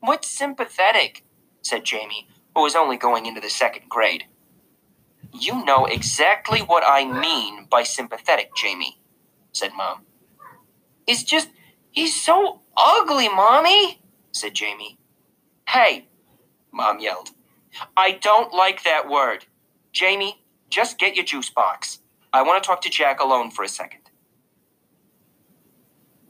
What's 0.00 0.28
sympathetic? 0.28 1.24
said 1.62 1.84
Jamie, 1.84 2.28
who 2.54 2.62
was 2.62 2.76
only 2.76 2.96
going 2.96 3.26
into 3.26 3.40
the 3.40 3.50
second 3.50 3.88
grade. 3.88 4.24
You 5.32 5.64
know 5.64 5.86
exactly 5.86 6.60
what 6.60 6.84
I 6.86 7.04
mean 7.04 7.66
by 7.70 7.84
sympathetic, 7.84 8.50
Jamie, 8.56 9.00
said 9.52 9.72
Mom. 9.76 10.02
It's 11.06 11.22
just, 11.22 11.50
he's 11.90 12.20
so 12.20 12.62
ugly, 12.76 13.28
Mommy, 13.28 14.00
said 14.32 14.54
Jamie. 14.54 14.98
Hey, 15.68 16.08
Mom 16.72 17.00
yelled. 17.00 17.30
I 17.96 18.12
don't 18.12 18.52
like 18.54 18.84
that 18.84 19.08
word. 19.08 19.46
Jamie, 19.92 20.42
just 20.70 20.98
get 20.98 21.16
your 21.16 21.24
juice 21.24 21.50
box. 21.50 22.00
I 22.32 22.42
want 22.42 22.62
to 22.62 22.66
talk 22.66 22.82
to 22.82 22.90
Jack 22.90 23.20
alone 23.20 23.50
for 23.50 23.64
a 23.64 23.68
second. 23.68 24.01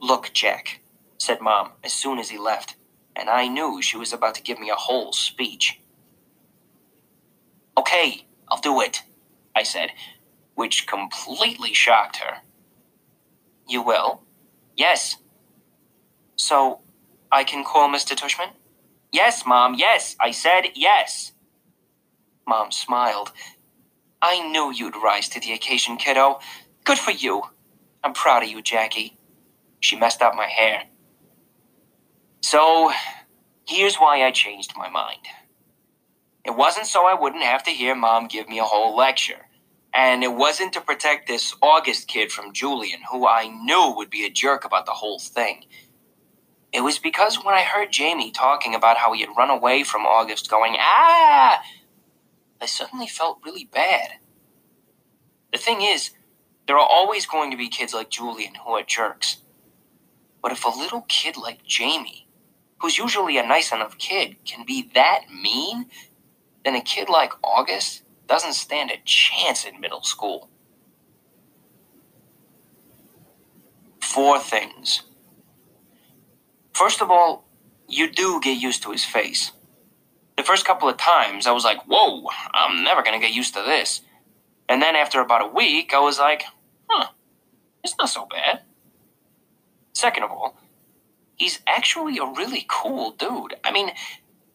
Look, 0.02 0.32
Jack, 0.34 0.80
said 1.18 1.40
Mom 1.40 1.72
as 1.84 1.92
soon 1.94 2.18
as 2.18 2.30
he 2.30 2.38
left, 2.38 2.76
and 3.16 3.30
I 3.30 3.48
knew 3.48 3.80
she 3.80 3.96
was 3.96 4.12
about 4.12 4.34
to 4.36 4.42
give 4.42 4.58
me 4.60 4.70
a 4.70 4.74
whole 4.74 5.12
speech. 5.12 5.80
Okay, 7.78 8.26
I'll 8.48 8.60
do 8.60 8.80
it, 8.80 9.02
I 9.56 9.62
said, 9.62 9.90
which 10.56 10.86
completely 10.88 11.74
shocked 11.74 12.16
her. 12.18 12.38
You 13.68 13.82
will? 13.82 14.22
Yes. 14.76 15.18
So, 16.36 16.80
I 17.30 17.44
can 17.44 17.64
call 17.64 17.88
Mr. 17.88 18.16
Tushman? 18.16 18.50
Yes, 19.12 19.44
Mom, 19.46 19.74
yes, 19.76 20.16
I 20.20 20.32
said 20.32 20.64
yes. 20.74 21.32
Mom 22.48 22.72
smiled. 22.72 23.32
I 24.22 24.48
knew 24.50 24.72
you'd 24.72 24.96
rise 24.96 25.28
to 25.30 25.40
the 25.40 25.52
occasion, 25.52 25.96
kiddo. 25.96 26.40
Good 26.84 26.98
for 26.98 27.12
you. 27.12 27.42
I'm 28.04 28.14
proud 28.14 28.42
of 28.42 28.50
you, 28.50 28.62
Jackie. 28.62 29.16
She 29.82 29.96
messed 29.96 30.22
up 30.22 30.34
my 30.36 30.46
hair. 30.46 30.84
So, 32.40 32.92
here's 33.66 33.96
why 33.96 34.24
I 34.24 34.30
changed 34.30 34.74
my 34.76 34.88
mind. 34.88 35.26
It 36.44 36.56
wasn't 36.56 36.86
so 36.86 37.04
I 37.04 37.20
wouldn't 37.20 37.42
have 37.42 37.64
to 37.64 37.70
hear 37.70 37.94
Mom 37.96 38.28
give 38.28 38.48
me 38.48 38.60
a 38.60 38.64
whole 38.64 38.96
lecture. 38.96 39.48
And 39.92 40.22
it 40.22 40.32
wasn't 40.32 40.72
to 40.74 40.80
protect 40.80 41.26
this 41.26 41.54
August 41.60 42.06
kid 42.06 42.30
from 42.30 42.52
Julian, 42.52 43.00
who 43.10 43.26
I 43.26 43.48
knew 43.48 43.92
would 43.96 44.08
be 44.08 44.24
a 44.24 44.30
jerk 44.30 44.64
about 44.64 44.86
the 44.86 44.92
whole 44.92 45.18
thing. 45.18 45.64
It 46.72 46.82
was 46.82 47.00
because 47.00 47.44
when 47.44 47.54
I 47.54 47.62
heard 47.62 47.90
Jamie 47.90 48.30
talking 48.30 48.76
about 48.76 48.98
how 48.98 49.12
he 49.12 49.20
had 49.20 49.36
run 49.36 49.50
away 49.50 49.82
from 49.82 50.06
August 50.06 50.48
going, 50.48 50.76
ah, 50.78 51.60
I 52.60 52.66
suddenly 52.66 53.08
felt 53.08 53.40
really 53.44 53.64
bad. 53.64 54.12
The 55.52 55.58
thing 55.58 55.82
is, 55.82 56.10
there 56.68 56.78
are 56.78 56.88
always 56.88 57.26
going 57.26 57.50
to 57.50 57.56
be 57.56 57.68
kids 57.68 57.92
like 57.92 58.10
Julian 58.10 58.54
who 58.54 58.70
are 58.72 58.84
jerks. 58.84 59.38
But 60.42 60.52
if 60.52 60.64
a 60.64 60.68
little 60.68 61.02
kid 61.02 61.36
like 61.36 61.64
Jamie, 61.64 62.26
who's 62.78 62.98
usually 62.98 63.38
a 63.38 63.46
nice 63.46 63.72
enough 63.72 63.96
kid, 63.96 64.36
can 64.44 64.66
be 64.66 64.90
that 64.94 65.26
mean, 65.30 65.86
then 66.64 66.74
a 66.74 66.80
kid 66.80 67.08
like 67.08 67.32
August 67.44 68.02
doesn't 68.26 68.54
stand 68.54 68.90
a 68.90 69.00
chance 69.04 69.64
in 69.64 69.80
middle 69.80 70.02
school. 70.02 70.50
Four 74.00 74.40
things. 74.40 75.02
First 76.72 77.00
of 77.00 77.10
all, 77.10 77.44
you 77.88 78.10
do 78.10 78.40
get 78.40 78.60
used 78.60 78.82
to 78.82 78.90
his 78.90 79.04
face. 79.04 79.52
The 80.36 80.42
first 80.42 80.64
couple 80.64 80.88
of 80.88 80.96
times, 80.96 81.46
I 81.46 81.52
was 81.52 81.64
like, 81.64 81.84
whoa, 81.86 82.26
I'm 82.52 82.82
never 82.82 83.02
going 83.02 83.18
to 83.18 83.24
get 83.24 83.34
used 83.34 83.54
to 83.54 83.62
this. 83.62 84.00
And 84.68 84.80
then 84.80 84.96
after 84.96 85.20
about 85.20 85.42
a 85.42 85.54
week, 85.54 85.92
I 85.94 86.00
was 86.00 86.18
like, 86.18 86.44
huh, 86.88 87.08
it's 87.84 87.94
not 87.98 88.08
so 88.08 88.26
bad. 88.26 88.62
Second 89.92 90.24
of 90.24 90.30
all, 90.30 90.58
he's 91.36 91.60
actually 91.66 92.18
a 92.18 92.24
really 92.24 92.66
cool 92.68 93.12
dude. 93.12 93.54
I 93.64 93.72
mean, 93.72 93.90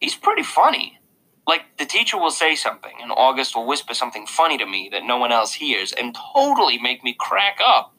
he's 0.00 0.14
pretty 0.14 0.42
funny. 0.42 0.98
Like, 1.46 1.78
the 1.78 1.86
teacher 1.86 2.18
will 2.18 2.30
say 2.30 2.54
something, 2.54 2.92
and 3.00 3.10
August 3.10 3.56
will 3.56 3.66
whisper 3.66 3.94
something 3.94 4.26
funny 4.26 4.58
to 4.58 4.66
me 4.66 4.90
that 4.92 5.04
no 5.04 5.16
one 5.16 5.32
else 5.32 5.54
hears, 5.54 5.92
and 5.92 6.16
totally 6.34 6.78
make 6.78 7.02
me 7.02 7.16
crack 7.18 7.58
up. 7.64 7.94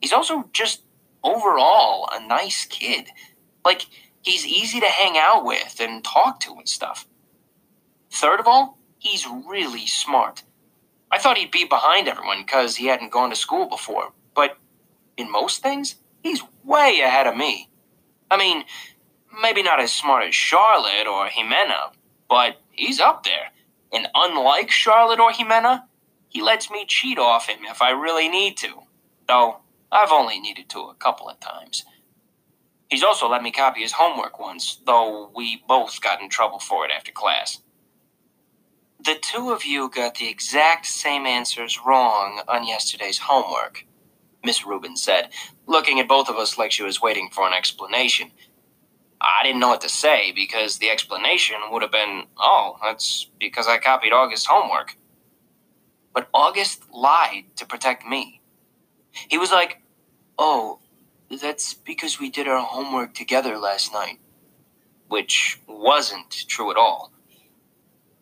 He's 0.00 0.12
also 0.12 0.48
just 0.52 0.82
overall 1.22 2.08
a 2.12 2.26
nice 2.26 2.66
kid. 2.66 3.08
Like, 3.64 3.86
he's 4.22 4.46
easy 4.46 4.80
to 4.80 4.86
hang 4.86 5.16
out 5.16 5.44
with 5.44 5.80
and 5.80 6.04
talk 6.04 6.40
to 6.40 6.52
and 6.52 6.68
stuff. 6.68 7.06
Third 8.10 8.40
of 8.40 8.46
all, 8.46 8.78
he's 8.98 9.26
really 9.26 9.86
smart. 9.86 10.42
I 11.10 11.18
thought 11.18 11.38
he'd 11.38 11.50
be 11.50 11.64
behind 11.64 12.06
everyone 12.06 12.42
because 12.42 12.76
he 12.76 12.86
hadn't 12.86 13.12
gone 13.12 13.30
to 13.30 13.36
school 13.36 13.66
before, 13.66 14.12
but 14.34 14.58
in 15.20 15.30
most 15.30 15.62
things, 15.62 15.96
he's 16.22 16.42
way 16.64 17.00
ahead 17.04 17.26
of 17.26 17.36
me. 17.36 17.68
I 18.30 18.36
mean, 18.36 18.64
maybe 19.42 19.62
not 19.62 19.80
as 19.80 19.92
smart 19.92 20.24
as 20.26 20.34
Charlotte 20.34 21.06
or 21.06 21.28
Ximena, 21.28 21.92
but 22.28 22.60
he's 22.70 23.00
up 23.00 23.24
there. 23.24 23.50
And 23.92 24.08
unlike 24.14 24.70
Charlotte 24.70 25.20
or 25.20 25.32
Ximena, 25.32 25.84
he 26.28 26.42
lets 26.42 26.70
me 26.70 26.84
cheat 26.86 27.18
off 27.18 27.48
him 27.48 27.64
if 27.64 27.82
I 27.82 27.90
really 27.90 28.28
need 28.28 28.56
to. 28.58 28.82
Though, 29.26 29.58
I've 29.92 30.12
only 30.12 30.40
needed 30.40 30.68
to 30.70 30.80
a 30.80 30.94
couple 30.94 31.28
of 31.28 31.40
times. 31.40 31.84
He's 32.88 33.02
also 33.02 33.28
let 33.28 33.42
me 33.42 33.52
copy 33.52 33.82
his 33.82 33.92
homework 33.92 34.38
once, 34.40 34.80
though 34.84 35.30
we 35.34 35.62
both 35.68 36.00
got 36.00 36.20
in 36.20 36.28
trouble 36.28 36.58
for 36.58 36.84
it 36.84 36.90
after 36.90 37.12
class. 37.12 37.60
The 39.02 39.16
two 39.20 39.50
of 39.50 39.64
you 39.64 39.88
got 39.88 40.16
the 40.16 40.28
exact 40.28 40.86
same 40.86 41.24
answers 41.24 41.80
wrong 41.84 42.42
on 42.46 42.66
yesterday's 42.66 43.18
homework. 43.18 43.86
Miss 44.44 44.66
Rubin 44.66 44.96
said, 44.96 45.30
looking 45.66 46.00
at 46.00 46.08
both 46.08 46.28
of 46.28 46.36
us 46.36 46.58
like 46.58 46.72
she 46.72 46.82
was 46.82 47.02
waiting 47.02 47.30
for 47.32 47.46
an 47.46 47.54
explanation. 47.54 48.32
I 49.20 49.42
didn't 49.44 49.60
know 49.60 49.68
what 49.70 49.82
to 49.82 49.88
say 49.90 50.32
because 50.32 50.78
the 50.78 50.90
explanation 50.90 51.56
would 51.70 51.82
have 51.82 51.92
been, 51.92 52.24
oh, 52.38 52.76
that's 52.82 53.28
because 53.40 53.68
I 53.68 53.78
copied 53.78 54.12
August's 54.12 54.46
homework. 54.46 54.96
But 56.14 56.28
August 56.34 56.84
lied 56.92 57.44
to 57.56 57.66
protect 57.66 58.06
me. 58.06 58.42
He 59.28 59.38
was 59.38 59.52
like, 59.52 59.82
oh, 60.38 60.80
that's 61.30 61.74
because 61.74 62.20
we 62.20 62.30
did 62.30 62.48
our 62.48 62.60
homework 62.64 63.14
together 63.14 63.58
last 63.58 63.92
night. 63.92 64.18
which 65.08 65.60
wasn't 65.68 66.30
true 66.48 66.70
at 66.70 66.76
all. 66.76 67.12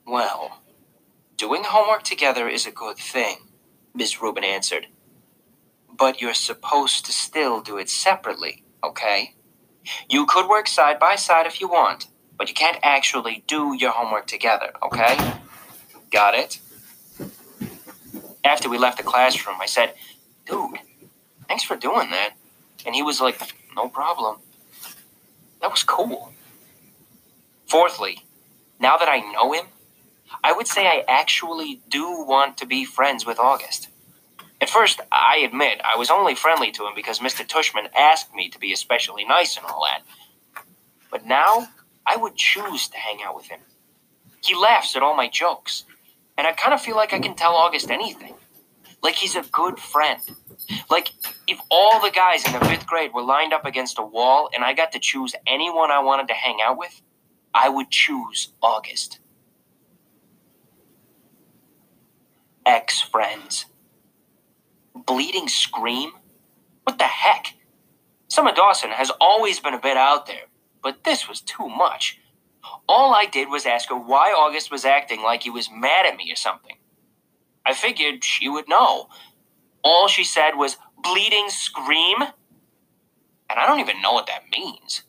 Well, 0.06 0.62
doing 1.36 1.64
homework 1.64 2.04
together 2.04 2.48
is 2.48 2.66
a 2.66 2.70
good 2.72 2.98
thing, 2.98 3.38
Miss 3.94 4.22
Rubin 4.22 4.44
answered. 4.44 4.88
But 5.98 6.20
you're 6.20 6.34
supposed 6.34 7.04
to 7.06 7.12
still 7.12 7.60
do 7.60 7.76
it 7.76 7.90
separately, 7.90 8.62
okay? 8.84 9.34
You 10.08 10.26
could 10.26 10.48
work 10.48 10.68
side 10.68 10.98
by 10.98 11.16
side 11.16 11.46
if 11.46 11.60
you 11.60 11.68
want, 11.68 12.06
but 12.36 12.48
you 12.48 12.54
can't 12.54 12.78
actually 12.82 13.42
do 13.46 13.74
your 13.76 13.90
homework 13.90 14.26
together, 14.26 14.72
okay? 14.82 15.16
Got 16.10 16.34
it? 16.34 16.60
After 18.44 18.68
we 18.68 18.78
left 18.78 18.98
the 18.98 19.02
classroom, 19.04 19.56
I 19.60 19.66
said, 19.66 19.94
Dude, 20.46 20.78
thanks 21.48 21.64
for 21.64 21.76
doing 21.76 22.10
that. 22.10 22.34
And 22.86 22.94
he 22.94 23.02
was 23.02 23.20
like, 23.20 23.40
No 23.74 23.88
problem. 23.88 24.38
That 25.60 25.70
was 25.70 25.82
cool. 25.82 26.32
Fourthly, 27.66 28.24
now 28.80 28.96
that 28.96 29.08
I 29.08 29.18
know 29.18 29.52
him, 29.52 29.66
I 30.42 30.52
would 30.52 30.66
say 30.66 30.86
I 30.86 31.04
actually 31.08 31.82
do 31.88 32.24
want 32.24 32.56
to 32.58 32.66
be 32.66 32.84
friends 32.84 33.26
with 33.26 33.38
August. 33.38 33.88
At 34.60 34.70
first, 34.70 35.00
I 35.12 35.38
admit 35.44 35.80
I 35.84 35.96
was 35.96 36.10
only 36.10 36.34
friendly 36.34 36.72
to 36.72 36.84
him 36.84 36.92
because 36.96 37.20
Mr. 37.20 37.46
Tushman 37.46 37.88
asked 37.96 38.34
me 38.34 38.48
to 38.48 38.58
be 38.58 38.72
especially 38.72 39.24
nice 39.24 39.56
and 39.56 39.64
all 39.66 39.84
that. 39.84 40.02
But 41.10 41.26
now, 41.26 41.68
I 42.06 42.16
would 42.16 42.36
choose 42.36 42.88
to 42.88 42.98
hang 42.98 43.18
out 43.24 43.36
with 43.36 43.46
him. 43.46 43.60
He 44.42 44.54
laughs 44.54 44.96
at 44.96 45.02
all 45.02 45.16
my 45.16 45.28
jokes, 45.28 45.84
and 46.36 46.46
I 46.46 46.52
kind 46.52 46.74
of 46.74 46.80
feel 46.80 46.96
like 46.96 47.12
I 47.12 47.18
can 47.18 47.34
tell 47.34 47.54
August 47.54 47.90
anything. 47.90 48.34
Like 49.02 49.14
he's 49.14 49.36
a 49.36 49.42
good 49.52 49.78
friend. 49.78 50.20
Like 50.90 51.12
if 51.46 51.60
all 51.70 52.00
the 52.00 52.10
guys 52.10 52.44
in 52.46 52.52
the 52.52 52.64
fifth 52.66 52.86
grade 52.86 53.12
were 53.14 53.22
lined 53.22 53.52
up 53.52 53.64
against 53.64 53.98
a 53.98 54.02
wall 54.02 54.50
and 54.52 54.64
I 54.64 54.72
got 54.72 54.92
to 54.92 54.98
choose 54.98 55.34
anyone 55.46 55.90
I 55.90 56.00
wanted 56.00 56.28
to 56.28 56.34
hang 56.34 56.58
out 56.62 56.78
with, 56.78 57.00
I 57.54 57.68
would 57.68 57.90
choose 57.90 58.48
August. 58.60 59.20
Ex 62.66 63.00
friends. 63.00 63.66
Bleeding 65.06 65.48
Scream? 65.48 66.12
What 66.84 66.98
the 66.98 67.04
heck? 67.04 67.54
Summer 68.28 68.52
Dawson 68.52 68.90
has 68.90 69.10
always 69.20 69.60
been 69.60 69.74
a 69.74 69.80
bit 69.80 69.96
out 69.96 70.26
there, 70.26 70.46
but 70.82 71.04
this 71.04 71.28
was 71.28 71.40
too 71.40 71.68
much. 71.68 72.20
All 72.88 73.14
I 73.14 73.26
did 73.26 73.48
was 73.48 73.66
ask 73.66 73.88
her 73.88 73.96
why 73.98 74.30
August 74.30 74.70
was 74.70 74.84
acting 74.84 75.22
like 75.22 75.42
he 75.42 75.50
was 75.50 75.70
mad 75.70 76.06
at 76.06 76.16
me 76.16 76.30
or 76.32 76.36
something. 76.36 76.76
I 77.64 77.74
figured 77.74 78.24
she 78.24 78.48
would 78.48 78.68
know. 78.68 79.08
All 79.82 80.08
she 80.08 80.24
said 80.24 80.52
was, 80.56 80.76
bleeding 81.02 81.48
scream? 81.48 82.16
And 83.50 83.58
I 83.58 83.66
don't 83.66 83.80
even 83.80 84.02
know 84.02 84.12
what 84.12 84.26
that 84.26 84.44
means. 84.50 85.02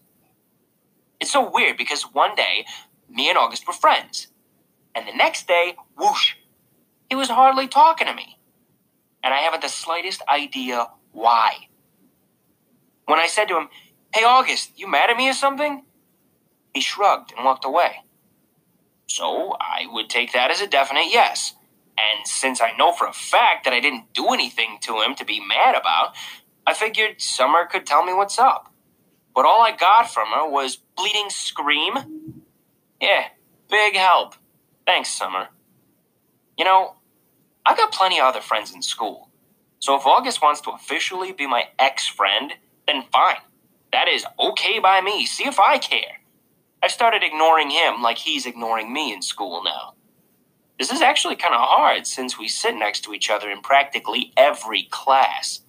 It's 1.19 1.31
so 1.31 1.49
weird 1.51 1.77
because 1.77 2.03
one 2.03 2.35
day, 2.35 2.65
me 3.09 3.29
and 3.29 3.37
August 3.37 3.67
were 3.67 3.73
friends. 3.73 4.27
And 4.95 5.07
the 5.07 5.13
next 5.13 5.47
day, 5.47 5.75
whoosh, 5.97 6.35
he 7.09 7.15
was 7.15 7.29
hardly 7.29 7.67
talking 7.67 8.07
to 8.07 8.13
me. 8.13 8.38
And 9.23 9.33
I 9.33 9.39
haven't 9.39 9.61
the 9.61 9.69
slightest 9.69 10.21
idea 10.27 10.87
why. 11.11 11.67
When 13.05 13.19
I 13.19 13.27
said 13.27 13.45
to 13.45 13.57
him, 13.57 13.69
Hey, 14.13 14.23
August, 14.23 14.71
you 14.79 14.87
mad 14.87 15.09
at 15.09 15.17
me 15.17 15.29
or 15.29 15.33
something? 15.33 15.83
He 16.73 16.81
shrugged 16.81 17.33
and 17.35 17.45
walked 17.45 17.65
away. 17.65 18.03
So 19.07 19.55
I 19.59 19.85
would 19.91 20.09
take 20.09 20.33
that 20.33 20.51
as 20.51 20.61
a 20.61 20.67
definite 20.67 21.07
yes. 21.09 21.53
And 21.97 22.27
since 22.27 22.61
I 22.61 22.71
know 22.77 22.91
for 22.93 23.07
a 23.07 23.13
fact 23.13 23.65
that 23.65 23.73
I 23.73 23.79
didn't 23.79 24.13
do 24.13 24.27
anything 24.29 24.77
to 24.81 25.01
him 25.01 25.15
to 25.15 25.25
be 25.25 25.45
mad 25.45 25.75
about, 25.75 26.15
I 26.65 26.73
figured 26.73 27.21
Summer 27.21 27.65
could 27.65 27.85
tell 27.85 28.05
me 28.05 28.13
what's 28.13 28.39
up. 28.39 28.71
But 29.35 29.45
all 29.45 29.61
I 29.61 29.75
got 29.75 30.11
from 30.11 30.27
her 30.29 30.49
was 30.49 30.77
bleeding 30.95 31.29
scream. 31.29 32.43
Yeah, 33.01 33.25
big 33.69 33.95
help. 33.95 34.35
Thanks, 34.85 35.09
Summer. 35.09 35.49
You 36.57 36.65
know, 36.65 36.95
I 37.69 37.75
got 37.75 37.93
plenty 37.93 38.19
of 38.19 38.25
other 38.25 38.41
friends 38.41 38.73
in 38.73 38.81
school. 38.81 39.29
So 39.77 39.95
if 39.95 40.03
August 40.03 40.41
wants 40.41 40.59
to 40.61 40.71
officially 40.71 41.33
be 41.33 41.45
my 41.45 41.65
ex 41.77 42.07
friend, 42.07 42.53
then 42.87 43.03
fine. 43.13 43.37
That 43.91 44.07
is 44.07 44.25
okay 44.39 44.79
by 44.79 45.01
me. 45.01 45.27
See 45.27 45.45
if 45.45 45.59
I 45.59 45.77
care. 45.77 46.17
I've 46.81 46.89
started 46.89 47.21
ignoring 47.21 47.69
him 47.69 48.01
like 48.01 48.17
he's 48.17 48.47
ignoring 48.47 48.91
me 48.91 49.13
in 49.13 49.21
school 49.21 49.61
now. 49.63 49.93
This 50.79 50.91
is 50.91 51.01
actually 51.01 51.35
kind 51.35 51.53
of 51.53 51.61
hard 51.61 52.07
since 52.07 52.39
we 52.39 52.47
sit 52.47 52.73
next 52.73 53.01
to 53.01 53.13
each 53.13 53.29
other 53.29 53.51
in 53.51 53.61
practically 53.61 54.33
every 54.35 54.87
class. 54.89 55.61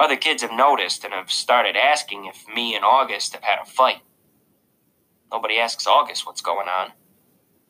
Other 0.00 0.16
kids 0.16 0.40
have 0.40 0.52
noticed 0.52 1.04
and 1.04 1.12
have 1.12 1.30
started 1.30 1.76
asking 1.76 2.24
if 2.24 2.48
me 2.48 2.74
and 2.74 2.84
August 2.84 3.34
have 3.34 3.44
had 3.44 3.58
a 3.60 3.66
fight. 3.66 4.00
Nobody 5.30 5.58
asks 5.58 5.86
August 5.86 6.24
what's 6.24 6.40
going 6.40 6.68
on. 6.68 6.92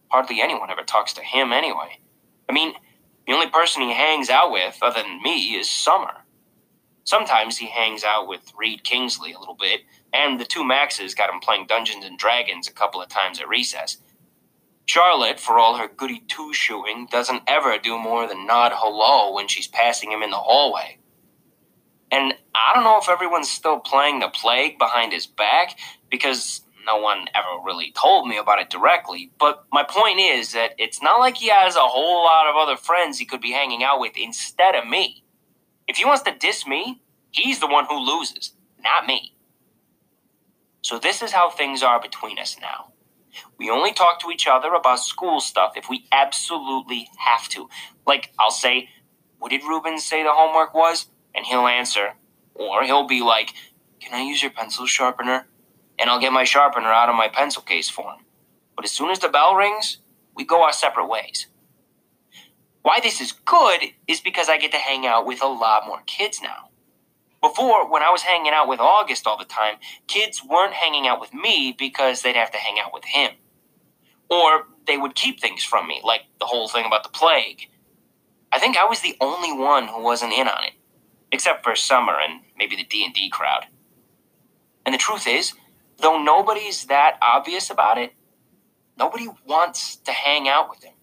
Hardly 0.09 0.41
anyone 0.41 0.71
ever 0.71 0.83
talks 0.83 1.13
to 1.15 1.23
him 1.23 1.53
anyway. 1.53 1.99
I 2.49 2.53
mean, 2.53 2.75
the 3.27 3.33
only 3.33 3.49
person 3.49 3.83
he 3.83 3.93
hangs 3.93 4.31
out 4.31 4.53
with, 4.53 4.79
other 4.83 5.03
than 5.03 5.23
me, 5.23 5.57
is 5.57 5.69
Summer. 5.69 6.25
Sometimes 7.05 7.59
he 7.59 7.67
hangs 7.67 8.03
out 8.03 8.27
with 8.27 8.53
Reed 8.57 8.83
Kingsley 8.83 9.33
a 9.33 9.39
little 9.39 9.55
bit, 9.55 9.83
and 10.13 10.41
the 10.41 10.45
two 10.45 10.65
Maxes 10.65 11.15
got 11.15 11.31
him 11.31 11.41
playing 11.41 11.67
Dungeons 11.67 12.05
and 12.05 12.19
Dragons 12.19 12.69
a 12.69 12.73
couple 12.73 13.01
of 13.01 13.09
times 13.09 13.41
at 13.41 13.49
recess. 13.49 13.99
Charlotte, 14.87 15.41
for 15.41 15.59
all 15.59 15.77
her 15.77 15.89
goody 15.89 16.23
two 16.29 16.53
shoeing, 16.53 17.07
doesn't 17.11 17.43
ever 17.47 17.77
do 17.79 17.99
more 17.99 18.29
than 18.29 18.47
nod 18.47 18.73
hello 18.75 19.35
when 19.35 19.49
she's 19.49 19.67
passing 19.67 20.13
him 20.13 20.23
in 20.23 20.31
the 20.31 20.37
hallway. 20.37 20.99
And 22.11 22.35
I 22.55 22.73
don't 22.75 22.85
know 22.85 22.99
if 22.99 23.09
everyone's 23.09 23.51
still 23.51 23.81
playing 23.81 24.21
the 24.21 24.29
plague 24.29 24.79
behind 24.79 25.13
his 25.13 25.27
back, 25.27 25.79
because 26.09 26.63
no 26.87 26.97
one 26.97 27.27
ever 27.35 27.63
really 27.65 27.93
told 27.93 28.29
me 28.29 28.39
about 28.39 28.61
it 28.61 28.71
directly, 28.71 29.31
but 29.39 29.65
my 29.73 29.83
point 29.83 30.21
is 30.21 30.53
that 30.53 30.71
it's 30.79 31.03
not 31.03 31.19
like 31.19 31.37
he 31.37 31.49
has 31.49 31.77
a 31.77 31.81
whole 31.81 32.25
lot 32.25 32.47
of 32.49 32.57
other 32.57 32.77
friends 32.77 33.19
he 33.19 33.27
could 33.27 33.41
be 33.41 33.53
hanging 33.53 33.83
out 33.83 34.01
with 34.01 34.13
instead 34.17 34.75
of 34.75 34.87
me. 34.87 35.25
If 35.89 35.97
he 35.97 36.05
wants 36.05 36.23
to 36.23 36.35
diss 36.37 36.67
me, 36.67 37.03
he's 37.31 37.61
the 37.61 37.67
one 37.67 37.87
who 37.87 37.99
loses, 37.99 38.53
not 38.81 39.07
me. 39.07 39.35
So 40.83 40.99
this 40.99 41.23
is 41.23 41.33
how 41.33 41.51
things 41.51 41.83
are 41.83 42.01
between 42.01 42.39
us 42.39 42.57
now. 42.61 42.93
We 43.59 43.71
only 43.71 43.93
talk 43.93 44.21
to 44.21 44.31
each 44.31 44.47
other 44.47 44.73
about 44.73 45.01
school 45.01 45.41
stuff 45.41 45.73
if 45.77 45.89
we 45.89 46.07
absolutely 46.13 47.09
have 47.19 47.49
to. 47.51 47.69
Like, 48.07 48.33
I'll 48.39 48.51
say, 48.51 48.89
What 49.39 49.51
did 49.51 49.65
Rubin 49.65 49.99
say 49.99 50.23
the 50.23 50.33
homework 50.33 50.75
was? 50.75 51.09
And 51.35 51.45
he'll 51.45 51.67
answer. 51.67 52.15
Or 52.55 52.85
he'll 52.85 53.07
be 53.07 53.21
like, 53.21 53.53
Can 54.01 54.15
I 54.15 54.23
use 54.23 54.43
your 54.43 54.53
pencil 54.53 54.87
sharpener? 54.87 55.47
And 55.99 56.11
I'll 56.11 56.21
get 56.21 56.33
my 56.33 56.45
sharpener 56.45 56.89
out 56.89 57.09
of 57.09 57.15
my 57.15 57.29
pencil 57.29 57.63
case 57.63 57.89
for 57.89 58.13
him. 58.13 58.25
But 58.75 58.85
as 58.85 58.93
soon 58.93 59.11
as 59.11 59.19
the 59.19 59.29
bell 59.29 59.55
rings, 59.55 59.99
we 60.35 60.45
go 60.45 60.63
our 60.63 60.73
separate 60.73 61.07
ways. 61.07 61.47
Why 62.83 63.01
this 63.03 63.21
is 63.21 63.33
good 63.33 63.81
is 64.07 64.21
because 64.21 64.49
I 64.49 64.59
get 64.59 64.71
to 64.73 64.79
hang 64.79 65.07
out 65.07 65.27
with 65.27 65.43
a 65.43 65.49
lot 65.49 65.87
more 65.87 66.03
kids 66.07 66.41
now. 66.41 66.71
Before, 67.43 67.91
when 67.91 68.03
I 68.03 68.11
was 68.11 68.23
hanging 68.23 68.53
out 68.53 68.69
with 68.69 68.81
August 68.81 69.27
all 69.27 69.37
the 69.37 69.45
time, 69.45 69.77
kids 70.07 70.43
weren't 70.45 70.73
hanging 70.73 71.07
out 71.07 71.21
with 71.21 71.35
me 71.35 71.75
because 71.77 72.23
they'd 72.23 72.37
have 72.37 72.51
to 72.53 72.59
hang 72.59 72.79
out 72.79 72.93
with 72.95 73.05
him. 73.05 73.33
Or 74.31 74.67
they 74.87 74.97
would 74.97 75.15
keep 75.15 75.41
things 75.41 75.63
from 75.63 75.87
me, 75.87 76.01
like 76.05 76.23
the 76.39 76.47
whole 76.47 76.69
thing 76.69 76.87
about 76.87 77.03
the 77.03 77.09
plague. 77.09 77.69
I 78.53 78.59
think 78.59 78.77
I 78.77 78.85
was 78.85 79.01
the 79.01 79.17
only 79.21 79.53
one 79.53 79.89
who 79.89 80.03
wasn't 80.03 80.33
in 80.33 80.49
on 80.49 80.65
it, 80.65 80.73
except 81.31 81.63
for 81.63 81.77
Summer 81.77 82.15
and 82.21 82.41
maybe 82.57 82.77
the 82.77 82.85
D&D 82.85 83.31
crowd. 83.31 83.67
And 84.85 84.95
the 84.95 84.99
truth 84.99 85.27
is, 85.27 85.53
though 85.99 86.23
nobody's 86.23 86.85
that 86.87 87.19
obvious 87.23 87.71
about 87.71 87.99
it, 87.99 88.13
nobody 88.99 89.29
wants 89.47 89.97
to 89.97 90.13
hang 90.13 90.49
out 90.49 90.69
with 90.71 90.85
him. 90.85 90.95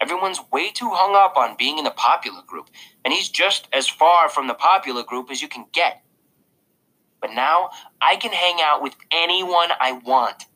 Everyone's 0.00 0.40
way 0.50 0.70
too 0.72 0.90
hung 0.90 1.14
up 1.14 1.36
on 1.36 1.56
being 1.56 1.78
in 1.78 1.84
the 1.84 1.90
popular 1.90 2.42
group, 2.42 2.68
and 3.04 3.14
he's 3.14 3.28
just 3.28 3.68
as 3.72 3.88
far 3.88 4.28
from 4.28 4.48
the 4.48 4.54
popular 4.54 5.04
group 5.04 5.30
as 5.30 5.40
you 5.40 5.48
can 5.48 5.66
get. 5.72 6.02
But 7.20 7.30
now 7.32 7.70
I 8.00 8.16
can 8.16 8.32
hang 8.32 8.56
out 8.60 8.82
with 8.82 8.96
anyone 9.12 9.68
I 9.78 9.92
want. 9.92 10.46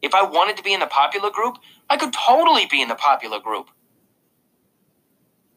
If 0.00 0.14
I 0.14 0.22
wanted 0.22 0.56
to 0.56 0.62
be 0.62 0.72
in 0.72 0.80
the 0.80 0.86
popular 0.86 1.30
group, 1.30 1.58
I 1.90 1.98
could 1.98 2.14
totally 2.14 2.64
be 2.64 2.80
in 2.80 2.88
the 2.88 2.94
popular 2.94 3.38
group. 3.38 3.68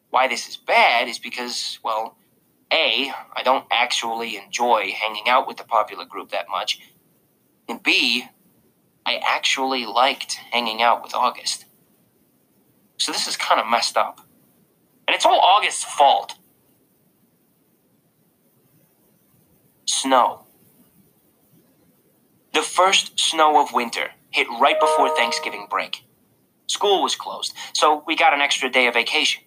Why 0.10 0.28
this 0.28 0.50
is 0.50 0.58
bad 0.58 1.08
is 1.08 1.18
because, 1.18 1.80
well, 1.82 2.18
A, 2.72 3.10
I 3.34 3.42
don't 3.44 3.66
actually 3.72 4.36
enjoy 4.36 4.92
hanging 4.92 5.30
out 5.30 5.48
with 5.48 5.58
the 5.58 5.64
popular 5.64 6.04
group 6.04 6.32
that 6.32 6.50
much, 6.50 6.82
and 7.68 7.82
B, 7.82 8.26
I 9.06 9.20
actually 9.24 9.86
liked 9.86 10.34
hanging 10.52 10.82
out 10.82 11.04
with 11.04 11.14
August. 11.14 11.66
So 12.98 13.12
this 13.12 13.28
is 13.28 13.36
kind 13.36 13.60
of 13.60 13.68
messed 13.68 13.98
up. 13.98 14.22
And 15.08 15.16
it's 15.16 15.26
all 15.26 15.40
August's 15.40 15.84
fault. 15.84 16.36
Snow. 19.86 20.46
The 22.54 22.62
first 22.62 23.20
snow 23.20 23.62
of 23.62 23.74
winter 23.74 24.12
hit 24.30 24.48
right 24.60 24.80
before 24.80 25.16
Thanksgiving 25.16 25.68
break. 25.70 26.06
School 26.68 27.04
was 27.04 27.16
closed, 27.16 27.54
so 27.74 28.04
we 28.08 28.16
got 28.16 28.34
an 28.34 28.42
extra 28.42 28.70
day 28.70 28.88
of 28.88 28.94
vacation. 28.94 29.44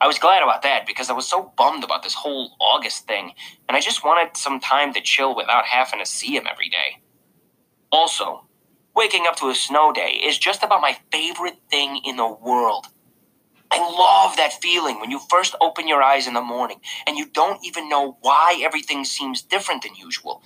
I 0.00 0.06
was 0.06 0.18
glad 0.18 0.42
about 0.42 0.62
that 0.62 0.86
because 0.86 1.10
I 1.10 1.12
was 1.12 1.28
so 1.28 1.52
bummed 1.56 1.84
about 1.84 2.02
this 2.02 2.14
whole 2.14 2.56
August 2.60 3.06
thing, 3.06 3.34
and 3.68 3.76
I 3.76 3.80
just 3.80 4.02
wanted 4.04 4.36
some 4.36 4.58
time 4.58 4.92
to 4.94 5.00
chill 5.00 5.36
without 5.36 5.66
having 5.66 6.00
to 6.00 6.06
see 6.06 6.34
him 6.34 6.46
every 6.50 6.68
day. 6.68 7.00
Also, 7.92 8.46
waking 8.96 9.26
up 9.28 9.36
to 9.36 9.50
a 9.50 9.54
snow 9.54 9.92
day 9.92 10.20
is 10.24 10.38
just 10.38 10.62
about 10.62 10.80
my 10.80 10.96
favorite 11.12 11.58
thing 11.70 12.00
in 12.04 12.16
the 12.16 12.26
world. 12.26 12.86
I 13.70 13.78
love 13.78 14.36
that 14.36 14.60
feeling 14.62 15.00
when 15.00 15.10
you 15.10 15.20
first 15.30 15.54
open 15.60 15.88
your 15.88 16.02
eyes 16.02 16.26
in 16.26 16.34
the 16.34 16.42
morning 16.42 16.80
and 17.06 17.16
you 17.16 17.26
don't 17.26 17.64
even 17.64 17.88
know 17.88 18.18
why 18.22 18.60
everything 18.62 19.04
seems 19.04 19.42
different 19.42 19.82
than 19.82 19.94
usual. 19.94 20.42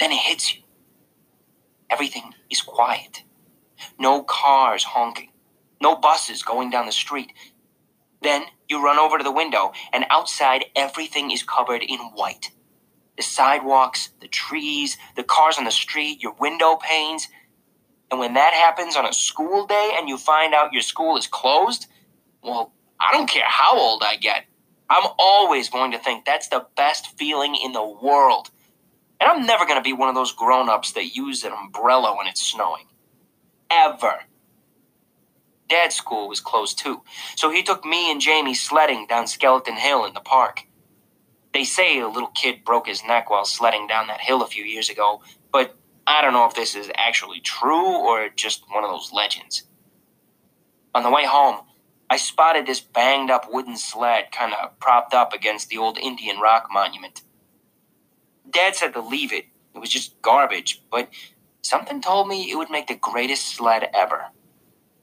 Then 0.00 0.12
it 0.12 0.18
hits 0.18 0.54
you. 0.54 0.62
Everything 1.90 2.34
is 2.50 2.60
quiet. 2.62 3.22
No 3.98 4.22
cars 4.22 4.84
honking. 4.84 5.30
No 5.80 5.96
buses 5.96 6.42
going 6.42 6.70
down 6.70 6.86
the 6.86 6.92
street. 6.92 7.32
Then 8.22 8.44
you 8.68 8.84
run 8.84 8.98
over 8.98 9.18
to 9.18 9.24
the 9.24 9.32
window, 9.32 9.72
and 9.92 10.04
outside 10.10 10.66
everything 10.74 11.30
is 11.30 11.42
covered 11.42 11.82
in 11.82 11.98
white. 11.98 12.50
The 13.16 13.22
sidewalks, 13.22 14.10
the 14.20 14.28
trees, 14.28 14.98
the 15.16 15.22
cars 15.22 15.58
on 15.58 15.64
the 15.64 15.70
street, 15.70 16.22
your 16.22 16.34
window 16.38 16.76
panes. 16.76 17.28
And 18.10 18.20
when 18.20 18.34
that 18.34 18.54
happens 18.54 18.96
on 18.96 19.06
a 19.06 19.12
school 19.12 19.66
day 19.66 19.94
and 19.96 20.08
you 20.08 20.18
find 20.18 20.54
out 20.54 20.72
your 20.72 20.82
school 20.82 21.16
is 21.16 21.26
closed, 21.26 21.86
well, 22.42 22.72
I 23.00 23.12
don't 23.12 23.28
care 23.28 23.46
how 23.46 23.76
old 23.78 24.02
I 24.04 24.16
get. 24.16 24.44
I'm 24.88 25.08
always 25.18 25.68
going 25.68 25.92
to 25.92 25.98
think 25.98 26.24
that's 26.24 26.48
the 26.48 26.66
best 26.76 27.18
feeling 27.18 27.56
in 27.56 27.72
the 27.72 27.84
world. 27.84 28.50
And 29.20 29.30
I'm 29.30 29.46
never 29.46 29.64
going 29.64 29.78
to 29.78 29.82
be 29.82 29.92
one 29.92 30.08
of 30.08 30.14
those 30.14 30.32
grown 30.32 30.68
ups 30.68 30.92
that 30.92 31.16
use 31.16 31.42
an 31.42 31.52
umbrella 31.52 32.14
when 32.16 32.26
it's 32.26 32.42
snowing. 32.42 32.86
Ever. 33.70 34.20
Dad's 35.68 35.96
school 35.96 36.28
was 36.28 36.38
closed 36.38 36.78
too, 36.78 37.02
so 37.34 37.50
he 37.50 37.62
took 37.62 37.84
me 37.84 38.10
and 38.10 38.20
Jamie 38.20 38.54
sledding 38.54 39.06
down 39.08 39.26
Skeleton 39.26 39.74
Hill 39.74 40.04
in 40.04 40.14
the 40.14 40.20
park. 40.20 40.65
They 41.56 41.64
say 41.64 42.00
a 42.00 42.06
little 42.06 42.28
kid 42.28 42.66
broke 42.66 42.86
his 42.86 43.02
neck 43.02 43.30
while 43.30 43.46
sledding 43.46 43.86
down 43.86 44.08
that 44.08 44.20
hill 44.20 44.42
a 44.42 44.46
few 44.46 44.62
years 44.62 44.90
ago, 44.90 45.22
but 45.50 45.74
I 46.06 46.20
don't 46.20 46.34
know 46.34 46.44
if 46.44 46.52
this 46.52 46.74
is 46.74 46.90
actually 46.94 47.40
true 47.40 47.96
or 47.96 48.28
just 48.28 48.64
one 48.70 48.84
of 48.84 48.90
those 48.90 49.10
legends. 49.10 49.62
On 50.94 51.02
the 51.02 51.10
way 51.10 51.24
home, 51.24 51.60
I 52.10 52.18
spotted 52.18 52.66
this 52.66 52.82
banged 52.82 53.30
up 53.30 53.46
wooden 53.50 53.78
sled 53.78 54.32
kind 54.32 54.52
of 54.52 54.78
propped 54.80 55.14
up 55.14 55.32
against 55.32 55.70
the 55.70 55.78
old 55.78 55.96
Indian 55.96 56.40
Rock 56.40 56.66
monument. 56.70 57.22
Dad 58.50 58.76
said 58.76 58.92
to 58.92 59.00
leave 59.00 59.32
it. 59.32 59.46
It 59.74 59.78
was 59.78 59.88
just 59.88 60.20
garbage, 60.20 60.82
but 60.90 61.08
something 61.62 62.02
told 62.02 62.28
me 62.28 62.50
it 62.50 62.56
would 62.56 62.70
make 62.70 62.88
the 62.88 62.96
greatest 62.96 63.46
sled 63.46 63.88
ever. 63.94 64.26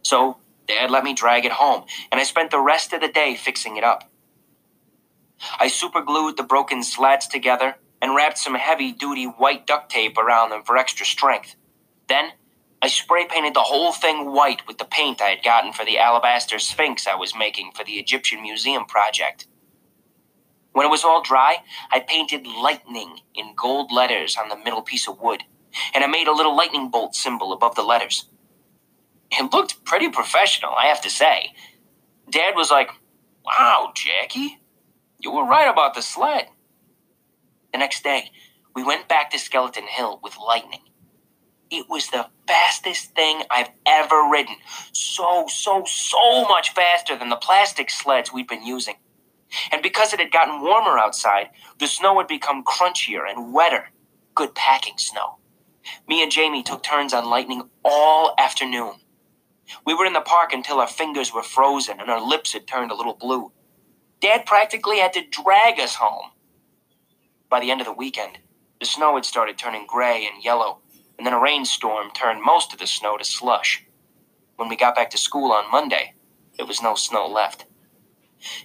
So, 0.03 0.37
Dad 0.67 0.91
let 0.91 1.03
me 1.03 1.15
drag 1.15 1.45
it 1.45 1.53
home, 1.53 1.85
and 2.11 2.21
I 2.21 2.23
spent 2.23 2.51
the 2.51 2.59
rest 2.59 2.93
of 2.93 3.01
the 3.01 3.07
day 3.07 3.33
fixing 3.33 3.75
it 3.77 3.83
up. 3.83 4.07
I 5.59 5.67
superglued 5.67 6.37
the 6.37 6.43
broken 6.43 6.83
slats 6.83 7.27
together 7.27 7.75
and 8.01 8.15
wrapped 8.15 8.37
some 8.37 8.55
heavy 8.55 8.91
duty 8.91 9.25
white 9.25 9.65
duct 9.65 9.89
tape 9.89 10.17
around 10.17 10.49
them 10.49 10.63
for 10.63 10.77
extra 10.77 11.05
strength. 11.05 11.55
Then, 12.07 12.31
I 12.81 12.87
spray 12.87 13.25
painted 13.25 13.53
the 13.53 13.61
whole 13.61 13.93
thing 13.93 14.33
white 14.33 14.67
with 14.67 14.77
the 14.77 14.85
paint 14.85 15.21
I 15.21 15.29
had 15.29 15.43
gotten 15.43 15.71
for 15.71 15.85
the 15.85 15.97
alabaster 15.97 16.59
sphinx 16.59 17.07
I 17.07 17.15
was 17.15 17.33
making 17.33 17.71
for 17.71 17.85
the 17.85 17.93
Egyptian 17.93 18.41
Museum 18.41 18.85
project. 18.85 19.47
When 20.73 20.85
it 20.85 20.89
was 20.89 21.05
all 21.05 21.21
dry, 21.21 21.57
I 21.91 22.01
painted 22.01 22.45
lightning 22.45 23.19
in 23.35 23.55
gold 23.55 23.91
letters 23.91 24.35
on 24.35 24.49
the 24.49 24.57
middle 24.57 24.81
piece 24.81 25.07
of 25.07 25.21
wood, 25.21 25.43
and 25.93 26.03
I 26.03 26.07
made 26.07 26.27
a 26.27 26.33
little 26.33 26.55
lightning 26.57 26.89
bolt 26.89 27.15
symbol 27.15 27.53
above 27.53 27.75
the 27.75 27.83
letters. 27.83 28.25
It 29.31 29.53
looked 29.53 29.85
pretty 29.85 30.09
professional, 30.09 30.73
I 30.73 30.87
have 30.87 31.01
to 31.01 31.09
say. 31.09 31.53
Dad 32.29 32.55
was 32.55 32.69
like, 32.69 32.89
Wow, 33.45 33.93
Jackie, 33.95 34.59
you 35.23 35.31
were 35.31 35.45
right 35.45 35.71
about 35.71 35.93
the 35.95 36.01
sled. 36.01 36.47
The 37.71 37.79
next 37.79 38.03
day, 38.03 38.29
we 38.75 38.83
went 38.83 39.07
back 39.07 39.31
to 39.31 39.39
Skeleton 39.39 39.87
Hill 39.87 40.19
with 40.21 40.37
lightning. 40.37 40.81
It 41.71 41.87
was 41.89 42.09
the 42.09 42.27
fastest 42.45 43.15
thing 43.15 43.43
I've 43.49 43.69
ever 43.85 44.27
ridden. 44.29 44.57
So, 44.91 45.45
so, 45.47 45.83
so 45.87 46.43
much 46.43 46.73
faster 46.73 47.17
than 47.17 47.29
the 47.29 47.37
plastic 47.37 47.89
sleds 47.89 48.33
we'd 48.33 48.47
been 48.47 48.65
using. 48.65 48.95
And 49.71 49.81
because 49.81 50.13
it 50.13 50.19
had 50.19 50.31
gotten 50.31 50.61
warmer 50.61 50.99
outside, 50.99 51.49
the 51.79 51.87
snow 51.87 52.17
had 52.17 52.27
become 52.27 52.63
crunchier 52.63 53.23
and 53.27 53.53
wetter. 53.53 53.91
Good 54.35 54.53
packing 54.53 54.97
snow. 54.97 55.37
Me 56.07 56.21
and 56.21 56.31
Jamie 56.31 56.63
took 56.63 56.83
turns 56.83 57.13
on 57.13 57.29
lightning 57.29 57.69
all 57.83 58.33
afternoon. 58.37 58.95
We 59.85 59.93
were 59.93 60.05
in 60.05 60.13
the 60.13 60.21
park 60.21 60.53
until 60.53 60.79
our 60.79 60.87
fingers 60.87 61.33
were 61.33 61.43
frozen 61.43 61.99
and 61.99 62.09
our 62.09 62.25
lips 62.25 62.53
had 62.53 62.67
turned 62.67 62.91
a 62.91 62.95
little 62.95 63.13
blue. 63.13 63.51
Dad 64.23 64.45
practically 64.45 64.99
had 64.99 65.11
to 65.11 65.27
drag 65.29 65.81
us 65.81 65.95
home. 65.95 66.31
By 67.49 67.59
the 67.59 67.71
end 67.71 67.81
of 67.81 67.85
the 67.85 67.91
weekend, 67.91 68.37
the 68.79 68.85
snow 68.85 69.15
had 69.15 69.25
started 69.25 69.57
turning 69.57 69.85
gray 69.85 70.25
and 70.25 70.41
yellow, 70.41 70.79
and 71.17 71.27
then 71.27 71.33
a 71.33 71.39
rainstorm 71.41 72.09
turned 72.11 72.41
most 72.41 72.71
of 72.71 72.79
the 72.79 72.87
snow 72.87 73.17
to 73.17 73.25
slush. 73.25 73.83
When 74.55 74.69
we 74.69 74.77
got 74.77 74.95
back 74.95 75.09
to 75.09 75.17
school 75.17 75.51
on 75.51 75.69
Monday, 75.69 76.13
there 76.55 76.65
was 76.65 76.81
no 76.81 76.95
snow 76.95 77.27
left. 77.27 77.65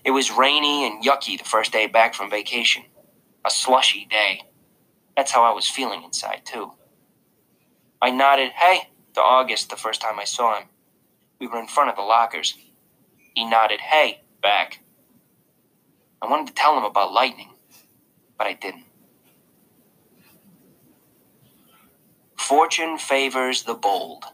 It 0.05 0.13
was 0.13 0.31
rainy 0.31 0.87
and 0.87 1.03
yucky 1.03 1.37
the 1.37 1.45
first 1.45 1.73
day 1.73 1.89
back 1.89 2.15
from 2.15 2.31
vacation. 2.31 2.85
A 3.45 3.51
slushy 3.51 4.07
day. 4.09 4.43
That's 5.17 5.33
how 5.33 5.43
I 5.43 5.53
was 5.53 5.69
feeling 5.69 6.05
inside, 6.05 6.43
too. 6.45 6.71
I 8.01 8.13
nodded, 8.13 8.53
hey, 8.53 8.91
to 9.15 9.21
August 9.21 9.71
the 9.71 9.77
first 9.77 10.01
time 10.01 10.21
I 10.21 10.25
saw 10.25 10.57
him. 10.57 10.69
We 11.41 11.49
were 11.49 11.59
in 11.59 11.67
front 11.67 11.91
of 11.91 11.97
the 11.97 12.03
lockers. 12.03 12.57
He 13.35 13.45
nodded, 13.45 13.81
hey, 13.81 14.23
back. 14.41 14.85
I 16.21 16.27
wanted 16.27 16.49
to 16.49 16.55
tell 16.55 16.77
him 16.77 16.85
about 16.85 17.13
lightning, 17.13 17.51
but 18.37 18.47
I 18.47 18.55
didn't. 18.55 18.85
Fortune 22.37 22.99
favors 22.99 23.65
the 23.65 23.75
bold. 23.75 24.25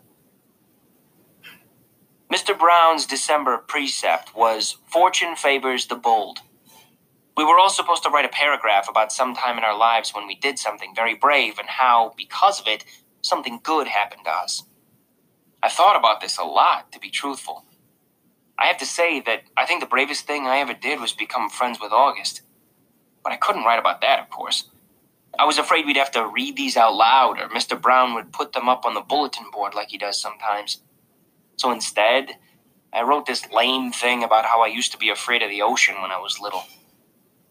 Mr. 2.33 2.59
Brown's 2.59 3.07
December 3.07 3.59
precept 3.59 4.35
was 4.35 4.79
Fortune 4.87 5.37
favors 5.37 5.87
the 5.87 5.97
bold. 5.97 6.41
We 7.37 7.45
were 7.45 7.59
all 7.59 7.71
supposed 7.71 8.03
to 8.05 8.11
write 8.11 8.25
a 8.25 8.29
paragraph 8.29 8.89
about 8.89 9.13
some 9.13 9.35
time 9.35 9.59
in 9.59 9.65
our 9.65 9.77
lives 9.77 10.15
when 10.15 10.27
we 10.27 10.37
did 10.37 10.59
something 10.59 10.95
very 10.95 11.15
brave 11.15 11.59
and 11.59 11.69
how, 11.69 12.15
because 12.17 12.61
of 12.61 12.69
it, 12.69 12.85
something 13.23 13.61
good 13.63 13.89
happened 13.89 14.23
to 14.25 14.31
us. 14.31 14.65
I 15.63 15.69
thought 15.69 15.97
about 15.99 16.21
this 16.21 16.39
a 16.39 16.45
lot, 16.45 16.93
to 16.93 17.01
be 17.01 17.11
truthful. 17.11 17.65
I 18.59 18.67
have 18.67 18.79
to 18.79 18.87
say 18.87 19.21
that 19.21 19.43
I 19.57 19.67
think 19.67 19.81
the 19.81 19.87
bravest 19.87 20.27
thing 20.27 20.47
I 20.47 20.59
ever 20.59 20.75
did 20.75 21.01
was 21.01 21.13
become 21.13 21.51
friends 21.51 21.79
with 21.81 21.93
August. 21.93 22.43
But 23.23 23.33
I 23.33 23.37
couldn't 23.37 23.65
write 23.65 23.79
about 23.79 24.01
that, 24.03 24.21
of 24.21 24.31
course. 24.31 24.71
I 25.39 25.45
was 25.45 25.59
afraid 25.59 25.87
we'd 25.87 25.97
have 25.97 26.13
to 26.13 26.29
read 26.29 26.57
these 26.57 26.77
out 26.77 26.95
loud, 26.95 27.41
or 27.41 27.49
Mr. 27.49 27.81
Brown 27.81 28.15
would 28.15 28.33
put 28.33 28.53
them 28.53 28.69
up 28.69 28.85
on 28.85 28.95
the 28.95 29.01
bulletin 29.01 29.47
board 29.53 29.75
like 29.75 29.89
he 29.91 29.99
does 29.99 30.21
sometimes. 30.21 30.83
So 31.57 31.73
instead, 31.73 32.37
I 32.93 33.03
wrote 33.03 33.27
this 33.27 33.51
lame 33.51 33.91
thing 33.91 34.23
about 34.23 34.45
how 34.45 34.63
I 34.63 34.69
used 34.69 34.93
to 34.93 34.99
be 34.99 35.09
afraid 35.09 35.43
of 35.43 35.51
the 35.51 35.63
ocean 35.63 36.01
when 36.01 36.13
I 36.13 36.19
was 36.19 36.39
little. 36.41 36.65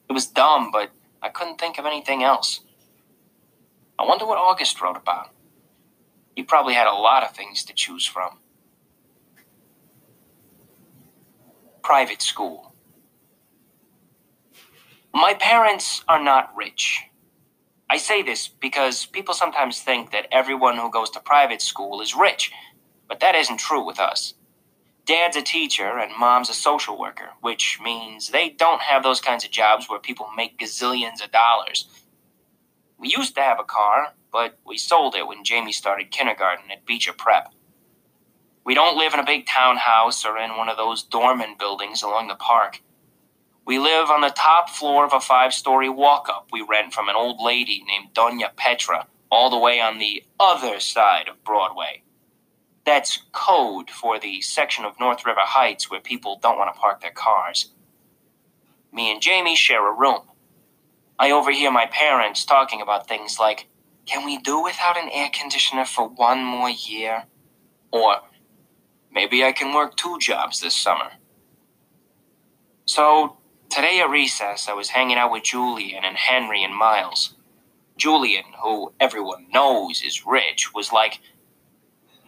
It 0.10 0.14
was 0.14 0.26
dumb, 0.26 0.72
but 0.72 0.92
I 1.22 1.30
couldn't 1.30 1.60
think 1.60 1.78
of 1.78 1.86
anything 1.86 2.24
else. 2.24 2.62
I 4.00 4.06
wonder 4.06 4.26
what 4.26 4.38
August 4.38 4.82
wrote 4.82 4.98
about. 4.98 5.32
He 6.36 6.44
probably 6.44 6.74
had 6.74 6.88
a 6.88 6.94
lot 6.94 7.24
of 7.24 7.36
things 7.36 7.64
to 7.66 7.74
choose 7.74 8.06
from. 8.06 8.40
Private 11.84 12.22
school. 12.22 12.74
My 15.14 15.34
parents 15.34 16.02
are 16.08 16.24
not 16.24 16.56
rich. 16.56 17.04
I 17.90 17.98
say 17.98 18.24
this 18.24 18.48
because 18.48 19.06
people 19.06 19.34
sometimes 19.34 19.82
think 19.82 20.12
that 20.12 20.28
everyone 20.32 20.78
who 20.78 20.90
goes 20.90 21.10
to 21.12 21.20
private 21.20 21.62
school 21.62 22.02
is 22.02 22.16
rich, 22.16 22.52
but 23.10 23.20
that 23.20 23.36
isn't 23.36 23.60
true 23.60 23.86
with 23.86 24.00
us. 24.00 24.34
Dad's 25.06 25.36
a 25.36 25.42
teacher 25.42 26.00
and 26.00 26.18
mom's 26.18 26.50
a 26.50 26.54
social 26.54 26.98
worker, 26.98 27.32
which 27.42 27.80
means 27.84 28.30
they 28.30 28.50
don't 28.50 28.82
have 28.82 29.04
those 29.04 29.20
kinds 29.20 29.44
of 29.44 29.52
jobs 29.52 29.90
where 29.90 30.00
people 30.00 30.30
make 30.38 30.58
gazillions 30.58 31.24
of 31.24 31.32
dollars. 31.32 31.90
We 32.98 33.10
used 33.10 33.36
to 33.36 33.42
have 33.42 33.60
a 33.60 33.66
car, 33.66 34.14
but 34.32 34.58
we 34.66 34.78
sold 34.78 35.16
it 35.16 35.28
when 35.28 35.44
Jamie 35.44 35.74
started 35.74 36.12
kindergarten 36.12 36.72
at 36.72 36.86
Beecher 36.86 37.14
Prep. 37.14 37.54
We 38.66 38.74
don't 38.76 38.98
live 38.98 39.14
in 39.14 39.20
a 39.20 39.26
big 39.26 39.46
townhouse 39.46 40.26
or 40.26 40.38
in 40.38 40.56
one 40.56 40.70
of 40.70 40.78
those 40.78 41.04
dormant 41.04 41.60
buildings 41.60 42.02
along 42.02 42.30
the 42.30 42.36
park. 42.36 42.82
We 43.66 43.80
live 43.80 44.10
on 44.10 44.22
the 44.22 44.30
top 44.30 44.70
floor 44.70 45.06
of 45.06 45.14
a 45.14 45.20
five 45.20 45.54
story 45.54 45.90
walk 45.90 46.28
up 46.30 46.48
we 46.52 46.66
rent 46.68 46.94
from 46.94 47.10
an 47.10 47.16
old 47.16 47.42
lady 47.42 47.84
named 47.88 48.14
Doña 48.14 48.56
Petra, 48.56 49.08
all 49.30 49.50
the 49.50 49.58
way 49.58 49.80
on 49.80 50.00
the 50.00 50.24
other 50.40 50.80
side 50.80 51.28
of 51.28 51.44
Broadway. 51.44 52.04
That's 52.86 53.24
code 53.32 53.90
for 53.90 54.20
the 54.20 54.42
section 54.42 54.84
of 54.84 55.00
North 55.00 55.26
River 55.26 55.42
Heights 55.42 55.90
where 55.90 56.02
people 56.02 56.40
don't 56.42 56.58
want 56.58 56.74
to 56.74 56.80
park 56.80 57.02
their 57.02 57.12
cars. 57.12 57.72
Me 58.92 59.12
and 59.12 59.22
Jamie 59.22 59.56
share 59.56 59.90
a 59.90 59.96
room. 59.96 60.22
I 61.18 61.32
overhear 61.32 61.72
my 61.72 61.86
parents 61.86 62.44
talking 62.44 62.82
about 62.82 63.08
things 63.08 63.40
like, 63.40 63.68
Can 64.06 64.26
we 64.26 64.38
do 64.38 64.62
without 64.62 64.98
an 64.98 65.10
air 65.12 65.30
conditioner 65.34 65.86
for 65.86 66.08
one 66.08 66.44
more 66.44 66.70
year? 66.70 67.24
Or, 67.92 68.18
Maybe 69.14 69.44
I 69.44 69.52
can 69.52 69.74
work 69.74 69.96
two 69.96 70.18
jobs 70.20 70.60
this 70.60 70.76
summer. 70.76 71.12
So, 72.86 73.38
Today 73.74 74.02
at 74.02 74.10
recess, 74.12 74.70
I 74.70 74.74
was 74.74 74.90
hanging 74.90 75.18
out 75.18 75.32
with 75.32 75.46
Julian 75.46 76.04
and 76.06 76.16
Henry 76.16 76.64
and 76.64 76.76
Miles. 76.76 77.34
Julian, 77.98 78.44
who 78.62 78.94
everyone 79.00 79.48
knows 79.52 80.04
is 80.04 80.28
rich, 80.28 80.76
was 80.76 80.92
like, 80.92 81.20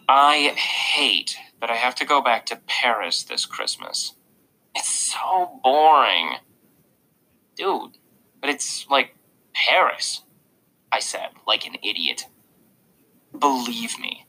I 0.10 0.56
hate 0.58 1.38
that 1.62 1.70
I 1.70 1.76
have 1.76 1.94
to 1.96 2.06
go 2.06 2.20
back 2.20 2.48
to 2.48 2.60
Paris 2.66 3.22
this 3.22 3.46
Christmas. 3.46 4.14
It's 4.74 4.90
so 4.90 5.60
boring. 5.64 6.38
Dude, 7.56 8.00
but 8.42 8.50
it's 8.50 8.88
like 8.90 9.16
Paris, 9.54 10.24
I 10.92 11.00
said, 11.00 11.30
like 11.46 11.68
an 11.68 11.76
idiot. 11.84 12.26
Believe 13.38 14.00
me, 14.00 14.26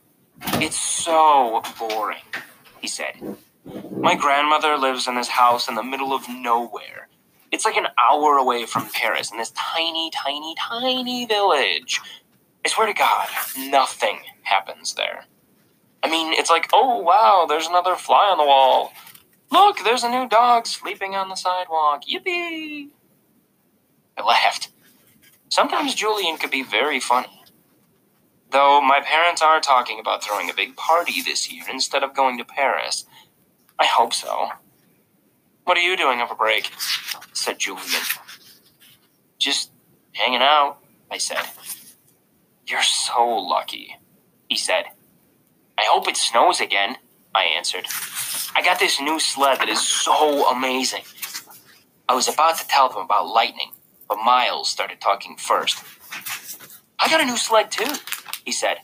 it's 0.61 0.77
so 0.77 1.63
boring, 1.79 2.21
he 2.81 2.87
said. 2.87 3.37
My 3.99 4.15
grandmother 4.15 4.77
lives 4.77 5.07
in 5.07 5.15
this 5.15 5.29
house 5.29 5.67
in 5.67 5.75
the 5.75 5.83
middle 5.83 6.13
of 6.13 6.29
nowhere. 6.29 7.09
It's 7.51 7.65
like 7.65 7.77
an 7.77 7.87
hour 7.97 8.37
away 8.37 8.65
from 8.65 8.89
Paris 8.93 9.31
in 9.31 9.37
this 9.37 9.51
tiny, 9.51 10.11
tiny, 10.11 10.55
tiny 10.57 11.25
village. 11.25 12.01
I 12.65 12.69
swear 12.69 12.87
to 12.87 12.93
God, 12.93 13.27
nothing 13.57 14.19
happens 14.43 14.93
there. 14.95 15.25
I 16.03 16.09
mean, 16.09 16.33
it's 16.33 16.49
like, 16.49 16.69
oh 16.73 16.99
wow, 16.99 17.45
there's 17.47 17.67
another 17.67 17.95
fly 17.95 18.29
on 18.29 18.37
the 18.37 18.45
wall. 18.45 18.91
Look, 19.51 19.79
there's 19.83 20.03
a 20.03 20.09
new 20.09 20.27
dog 20.27 20.67
sleeping 20.67 21.15
on 21.15 21.29
the 21.29 21.35
sidewalk. 21.35 22.03
Yippee! 22.05 22.89
I 24.17 24.23
laughed. 24.23 24.69
Sometimes 25.49 25.95
Julian 25.95 26.37
could 26.37 26.51
be 26.51 26.63
very 26.63 26.99
funny. 26.99 27.36
Though 28.51 28.81
my 28.81 29.01
parents 29.01 29.41
are 29.41 29.59
talking 29.59 29.99
about 29.99 30.23
throwing 30.23 30.49
a 30.49 30.53
big 30.53 30.75
party 30.75 31.21
this 31.21 31.51
year 31.51 31.63
instead 31.69 32.03
of 32.03 32.15
going 32.15 32.37
to 32.37 32.45
Paris. 32.45 33.05
I 33.79 33.85
hope 33.85 34.13
so. 34.13 34.49
What 35.65 35.77
are 35.77 35.81
you 35.81 35.97
doing 35.97 36.21
over 36.21 36.33
break? 36.33 36.71
said 37.33 37.59
Julian. 37.59 38.01
Just 39.37 39.71
hanging 40.13 40.41
out, 40.41 40.77
I 41.11 41.17
said. 41.17 41.43
You're 42.65 42.83
so 42.83 43.27
lucky, 43.27 43.97
he 44.49 44.57
said. 44.57 44.85
I 45.77 45.83
hope 45.85 46.07
it 46.07 46.17
snows 46.17 46.59
again, 46.59 46.97
I 47.35 47.43
answered. 47.43 47.85
I 48.55 48.61
got 48.63 48.79
this 48.79 48.99
new 48.99 49.19
sled 49.19 49.59
that 49.59 49.69
is 49.69 49.85
so 49.85 50.49
amazing. 50.49 51.03
I 52.09 52.15
was 52.15 52.27
about 52.27 52.57
to 52.57 52.67
tell 52.67 52.89
them 52.89 53.03
about 53.03 53.27
lightning, 53.27 53.71
but 54.09 54.17
Miles 54.17 54.69
started 54.69 54.99
talking 55.01 55.37
first. 55.37 55.83
I 56.99 57.09
got 57.09 57.21
a 57.21 57.25
new 57.25 57.37
sled 57.37 57.71
too, 57.71 57.93
he 58.47 58.53
said. 58.53 58.77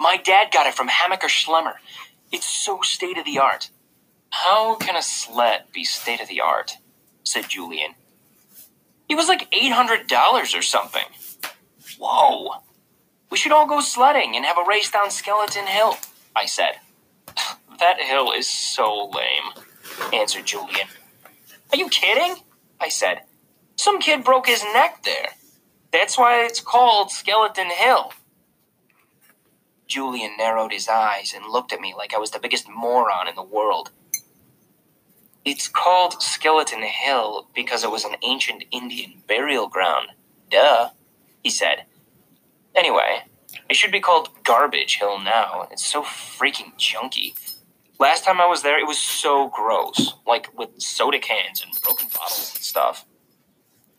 My 0.00 0.16
dad 0.16 0.52
got 0.52 0.66
it 0.66 0.74
from 0.74 0.88
Hammacher 0.88 1.28
Schlemmer. 1.28 1.74
It's 2.32 2.44
so 2.44 2.80
state 2.82 3.16
of 3.16 3.24
the 3.24 3.38
art. 3.38 3.70
How 4.30 4.74
can 4.74 4.96
a 4.96 5.00
sled 5.00 5.62
be 5.72 5.84
state 5.84 6.20
of 6.20 6.26
the 6.26 6.40
art? 6.40 6.78
said 7.22 7.48
Julian. 7.48 7.92
It 9.08 9.14
was 9.14 9.28
like 9.28 9.48
$800 9.52 10.58
or 10.58 10.62
something. 10.62 11.04
Whoa. 12.00 12.62
We 13.30 13.36
should 13.36 13.52
all 13.52 13.68
go 13.68 13.78
sledding 13.78 14.34
and 14.34 14.44
have 14.44 14.58
a 14.58 14.68
race 14.68 14.90
down 14.90 15.12
Skeleton 15.12 15.68
Hill, 15.68 15.96
I 16.34 16.46
said. 16.46 16.74
That 17.78 18.00
hill 18.00 18.32
is 18.32 18.48
so 18.48 19.10
lame, 19.14 19.62
answered 20.10 20.46
Julian. 20.46 20.88
Are 21.70 21.76
you 21.76 21.90
kidding? 21.90 22.36
I 22.80 22.88
said. 22.88 23.20
Some 23.76 24.00
kid 24.00 24.24
broke 24.24 24.46
his 24.46 24.64
neck 24.72 25.02
there. 25.04 25.32
That's 25.92 26.16
why 26.16 26.42
it's 26.46 26.62
called 26.62 27.10
Skeleton 27.10 27.68
Hill. 27.68 28.12
Julian 29.86 30.36
narrowed 30.36 30.72
his 30.72 30.88
eyes 30.88 31.32
and 31.34 31.50
looked 31.50 31.72
at 31.72 31.80
me 31.80 31.94
like 31.96 32.14
I 32.14 32.18
was 32.18 32.30
the 32.30 32.38
biggest 32.38 32.68
moron 32.68 33.28
in 33.28 33.34
the 33.34 33.42
world. 33.42 33.90
It's 35.44 35.68
called 35.68 36.20
Skeleton 36.20 36.82
Hill 36.82 37.46
because 37.54 37.84
it 37.84 37.90
was 37.90 38.04
an 38.04 38.16
ancient 38.22 38.64
Indian 38.72 39.22
burial 39.28 39.68
ground. 39.68 40.08
Duh, 40.50 40.90
he 41.42 41.50
said. 41.50 41.84
Anyway, 42.74 43.22
it 43.70 43.76
should 43.76 43.92
be 43.92 44.00
called 44.00 44.30
Garbage 44.42 44.96
Hill 44.96 45.20
now. 45.20 45.68
It's 45.70 45.86
so 45.86 46.02
freaking 46.02 46.74
junky. 46.76 47.34
Last 47.98 48.24
time 48.24 48.40
I 48.40 48.46
was 48.46 48.62
there, 48.62 48.78
it 48.78 48.86
was 48.86 48.98
so 48.98 49.48
gross. 49.48 50.14
Like 50.26 50.56
with 50.58 50.80
soda 50.82 51.20
cans 51.20 51.64
and 51.64 51.80
broken 51.80 52.08
bottles 52.12 52.52
and 52.56 52.64
stuff. 52.64 53.04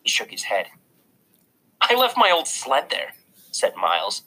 He 0.04 0.10
shook 0.10 0.32
his 0.32 0.44
head. 0.44 0.68
I 1.82 1.96
left 1.96 2.18
my 2.18 2.30
old 2.30 2.48
sled 2.48 2.90
there, 2.90 3.14
said 3.52 3.76
Miles. 3.76 4.24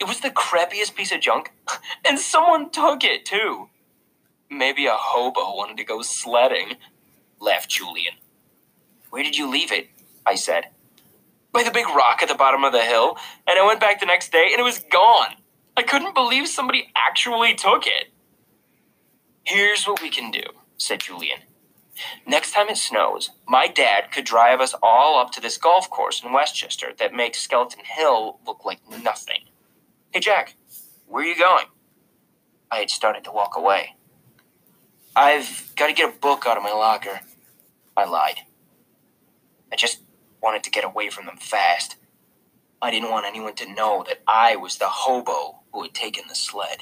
It 0.00 0.08
was 0.08 0.20
the 0.20 0.30
crappiest 0.30 0.94
piece 0.94 1.12
of 1.12 1.20
junk, 1.20 1.52
and 2.06 2.18
someone 2.18 2.70
took 2.70 3.04
it 3.04 3.26
too. 3.26 3.68
Maybe 4.50 4.86
a 4.86 4.94
hobo 4.94 5.54
wanted 5.54 5.76
to 5.76 5.84
go 5.84 6.02
sledding, 6.02 6.76
laughed 7.38 7.68
Julian. 7.70 8.14
Where 9.10 9.22
did 9.22 9.36
you 9.36 9.48
leave 9.48 9.70
it? 9.70 9.90
I 10.24 10.34
said. 10.34 10.68
By 11.52 11.62
the 11.64 11.70
big 11.70 11.86
rock 11.88 12.22
at 12.22 12.28
the 12.28 12.34
bottom 12.34 12.64
of 12.64 12.72
the 12.72 12.82
hill, 12.82 13.16
and 13.46 13.58
I 13.58 13.66
went 13.66 13.80
back 13.80 14.00
the 14.00 14.06
next 14.06 14.32
day 14.32 14.48
and 14.52 14.60
it 14.60 14.64
was 14.64 14.78
gone. 14.90 15.34
I 15.76 15.82
couldn't 15.82 16.14
believe 16.14 16.48
somebody 16.48 16.90
actually 16.96 17.54
took 17.54 17.86
it. 17.86 18.12
Here's 19.44 19.84
what 19.84 20.02
we 20.02 20.10
can 20.10 20.30
do, 20.30 20.42
said 20.76 21.00
Julian. 21.00 21.40
Next 22.26 22.52
time 22.52 22.68
it 22.68 22.76
snows, 22.76 23.30
my 23.46 23.66
dad 23.66 24.12
could 24.12 24.24
drive 24.24 24.60
us 24.60 24.74
all 24.82 25.18
up 25.18 25.32
to 25.32 25.40
this 25.40 25.58
golf 25.58 25.90
course 25.90 26.22
in 26.22 26.32
Westchester 26.32 26.92
that 26.98 27.12
makes 27.12 27.40
Skeleton 27.40 27.84
Hill 27.84 28.38
look 28.46 28.64
like 28.64 28.80
nothing. 29.02 29.44
Hey, 30.12 30.18
Jack, 30.18 30.56
where 31.06 31.22
are 31.22 31.26
you 31.26 31.38
going? 31.38 31.66
I 32.68 32.78
had 32.78 32.90
started 32.90 33.22
to 33.24 33.30
walk 33.30 33.56
away. 33.56 33.94
I've 35.14 35.72
got 35.76 35.86
to 35.86 35.92
get 35.92 36.12
a 36.12 36.18
book 36.18 36.46
out 36.48 36.56
of 36.56 36.64
my 36.64 36.72
locker. 36.72 37.20
I 37.96 38.06
lied. 38.06 38.40
I 39.72 39.76
just 39.76 40.00
wanted 40.42 40.64
to 40.64 40.70
get 40.70 40.84
away 40.84 41.10
from 41.10 41.26
them 41.26 41.36
fast. 41.36 41.94
I 42.82 42.90
didn't 42.90 43.10
want 43.10 43.24
anyone 43.24 43.54
to 43.54 43.72
know 43.72 44.04
that 44.08 44.18
I 44.26 44.56
was 44.56 44.78
the 44.78 44.88
hobo 44.88 45.60
who 45.72 45.84
had 45.84 45.94
taken 45.94 46.24
the 46.28 46.34
sled. 46.34 46.78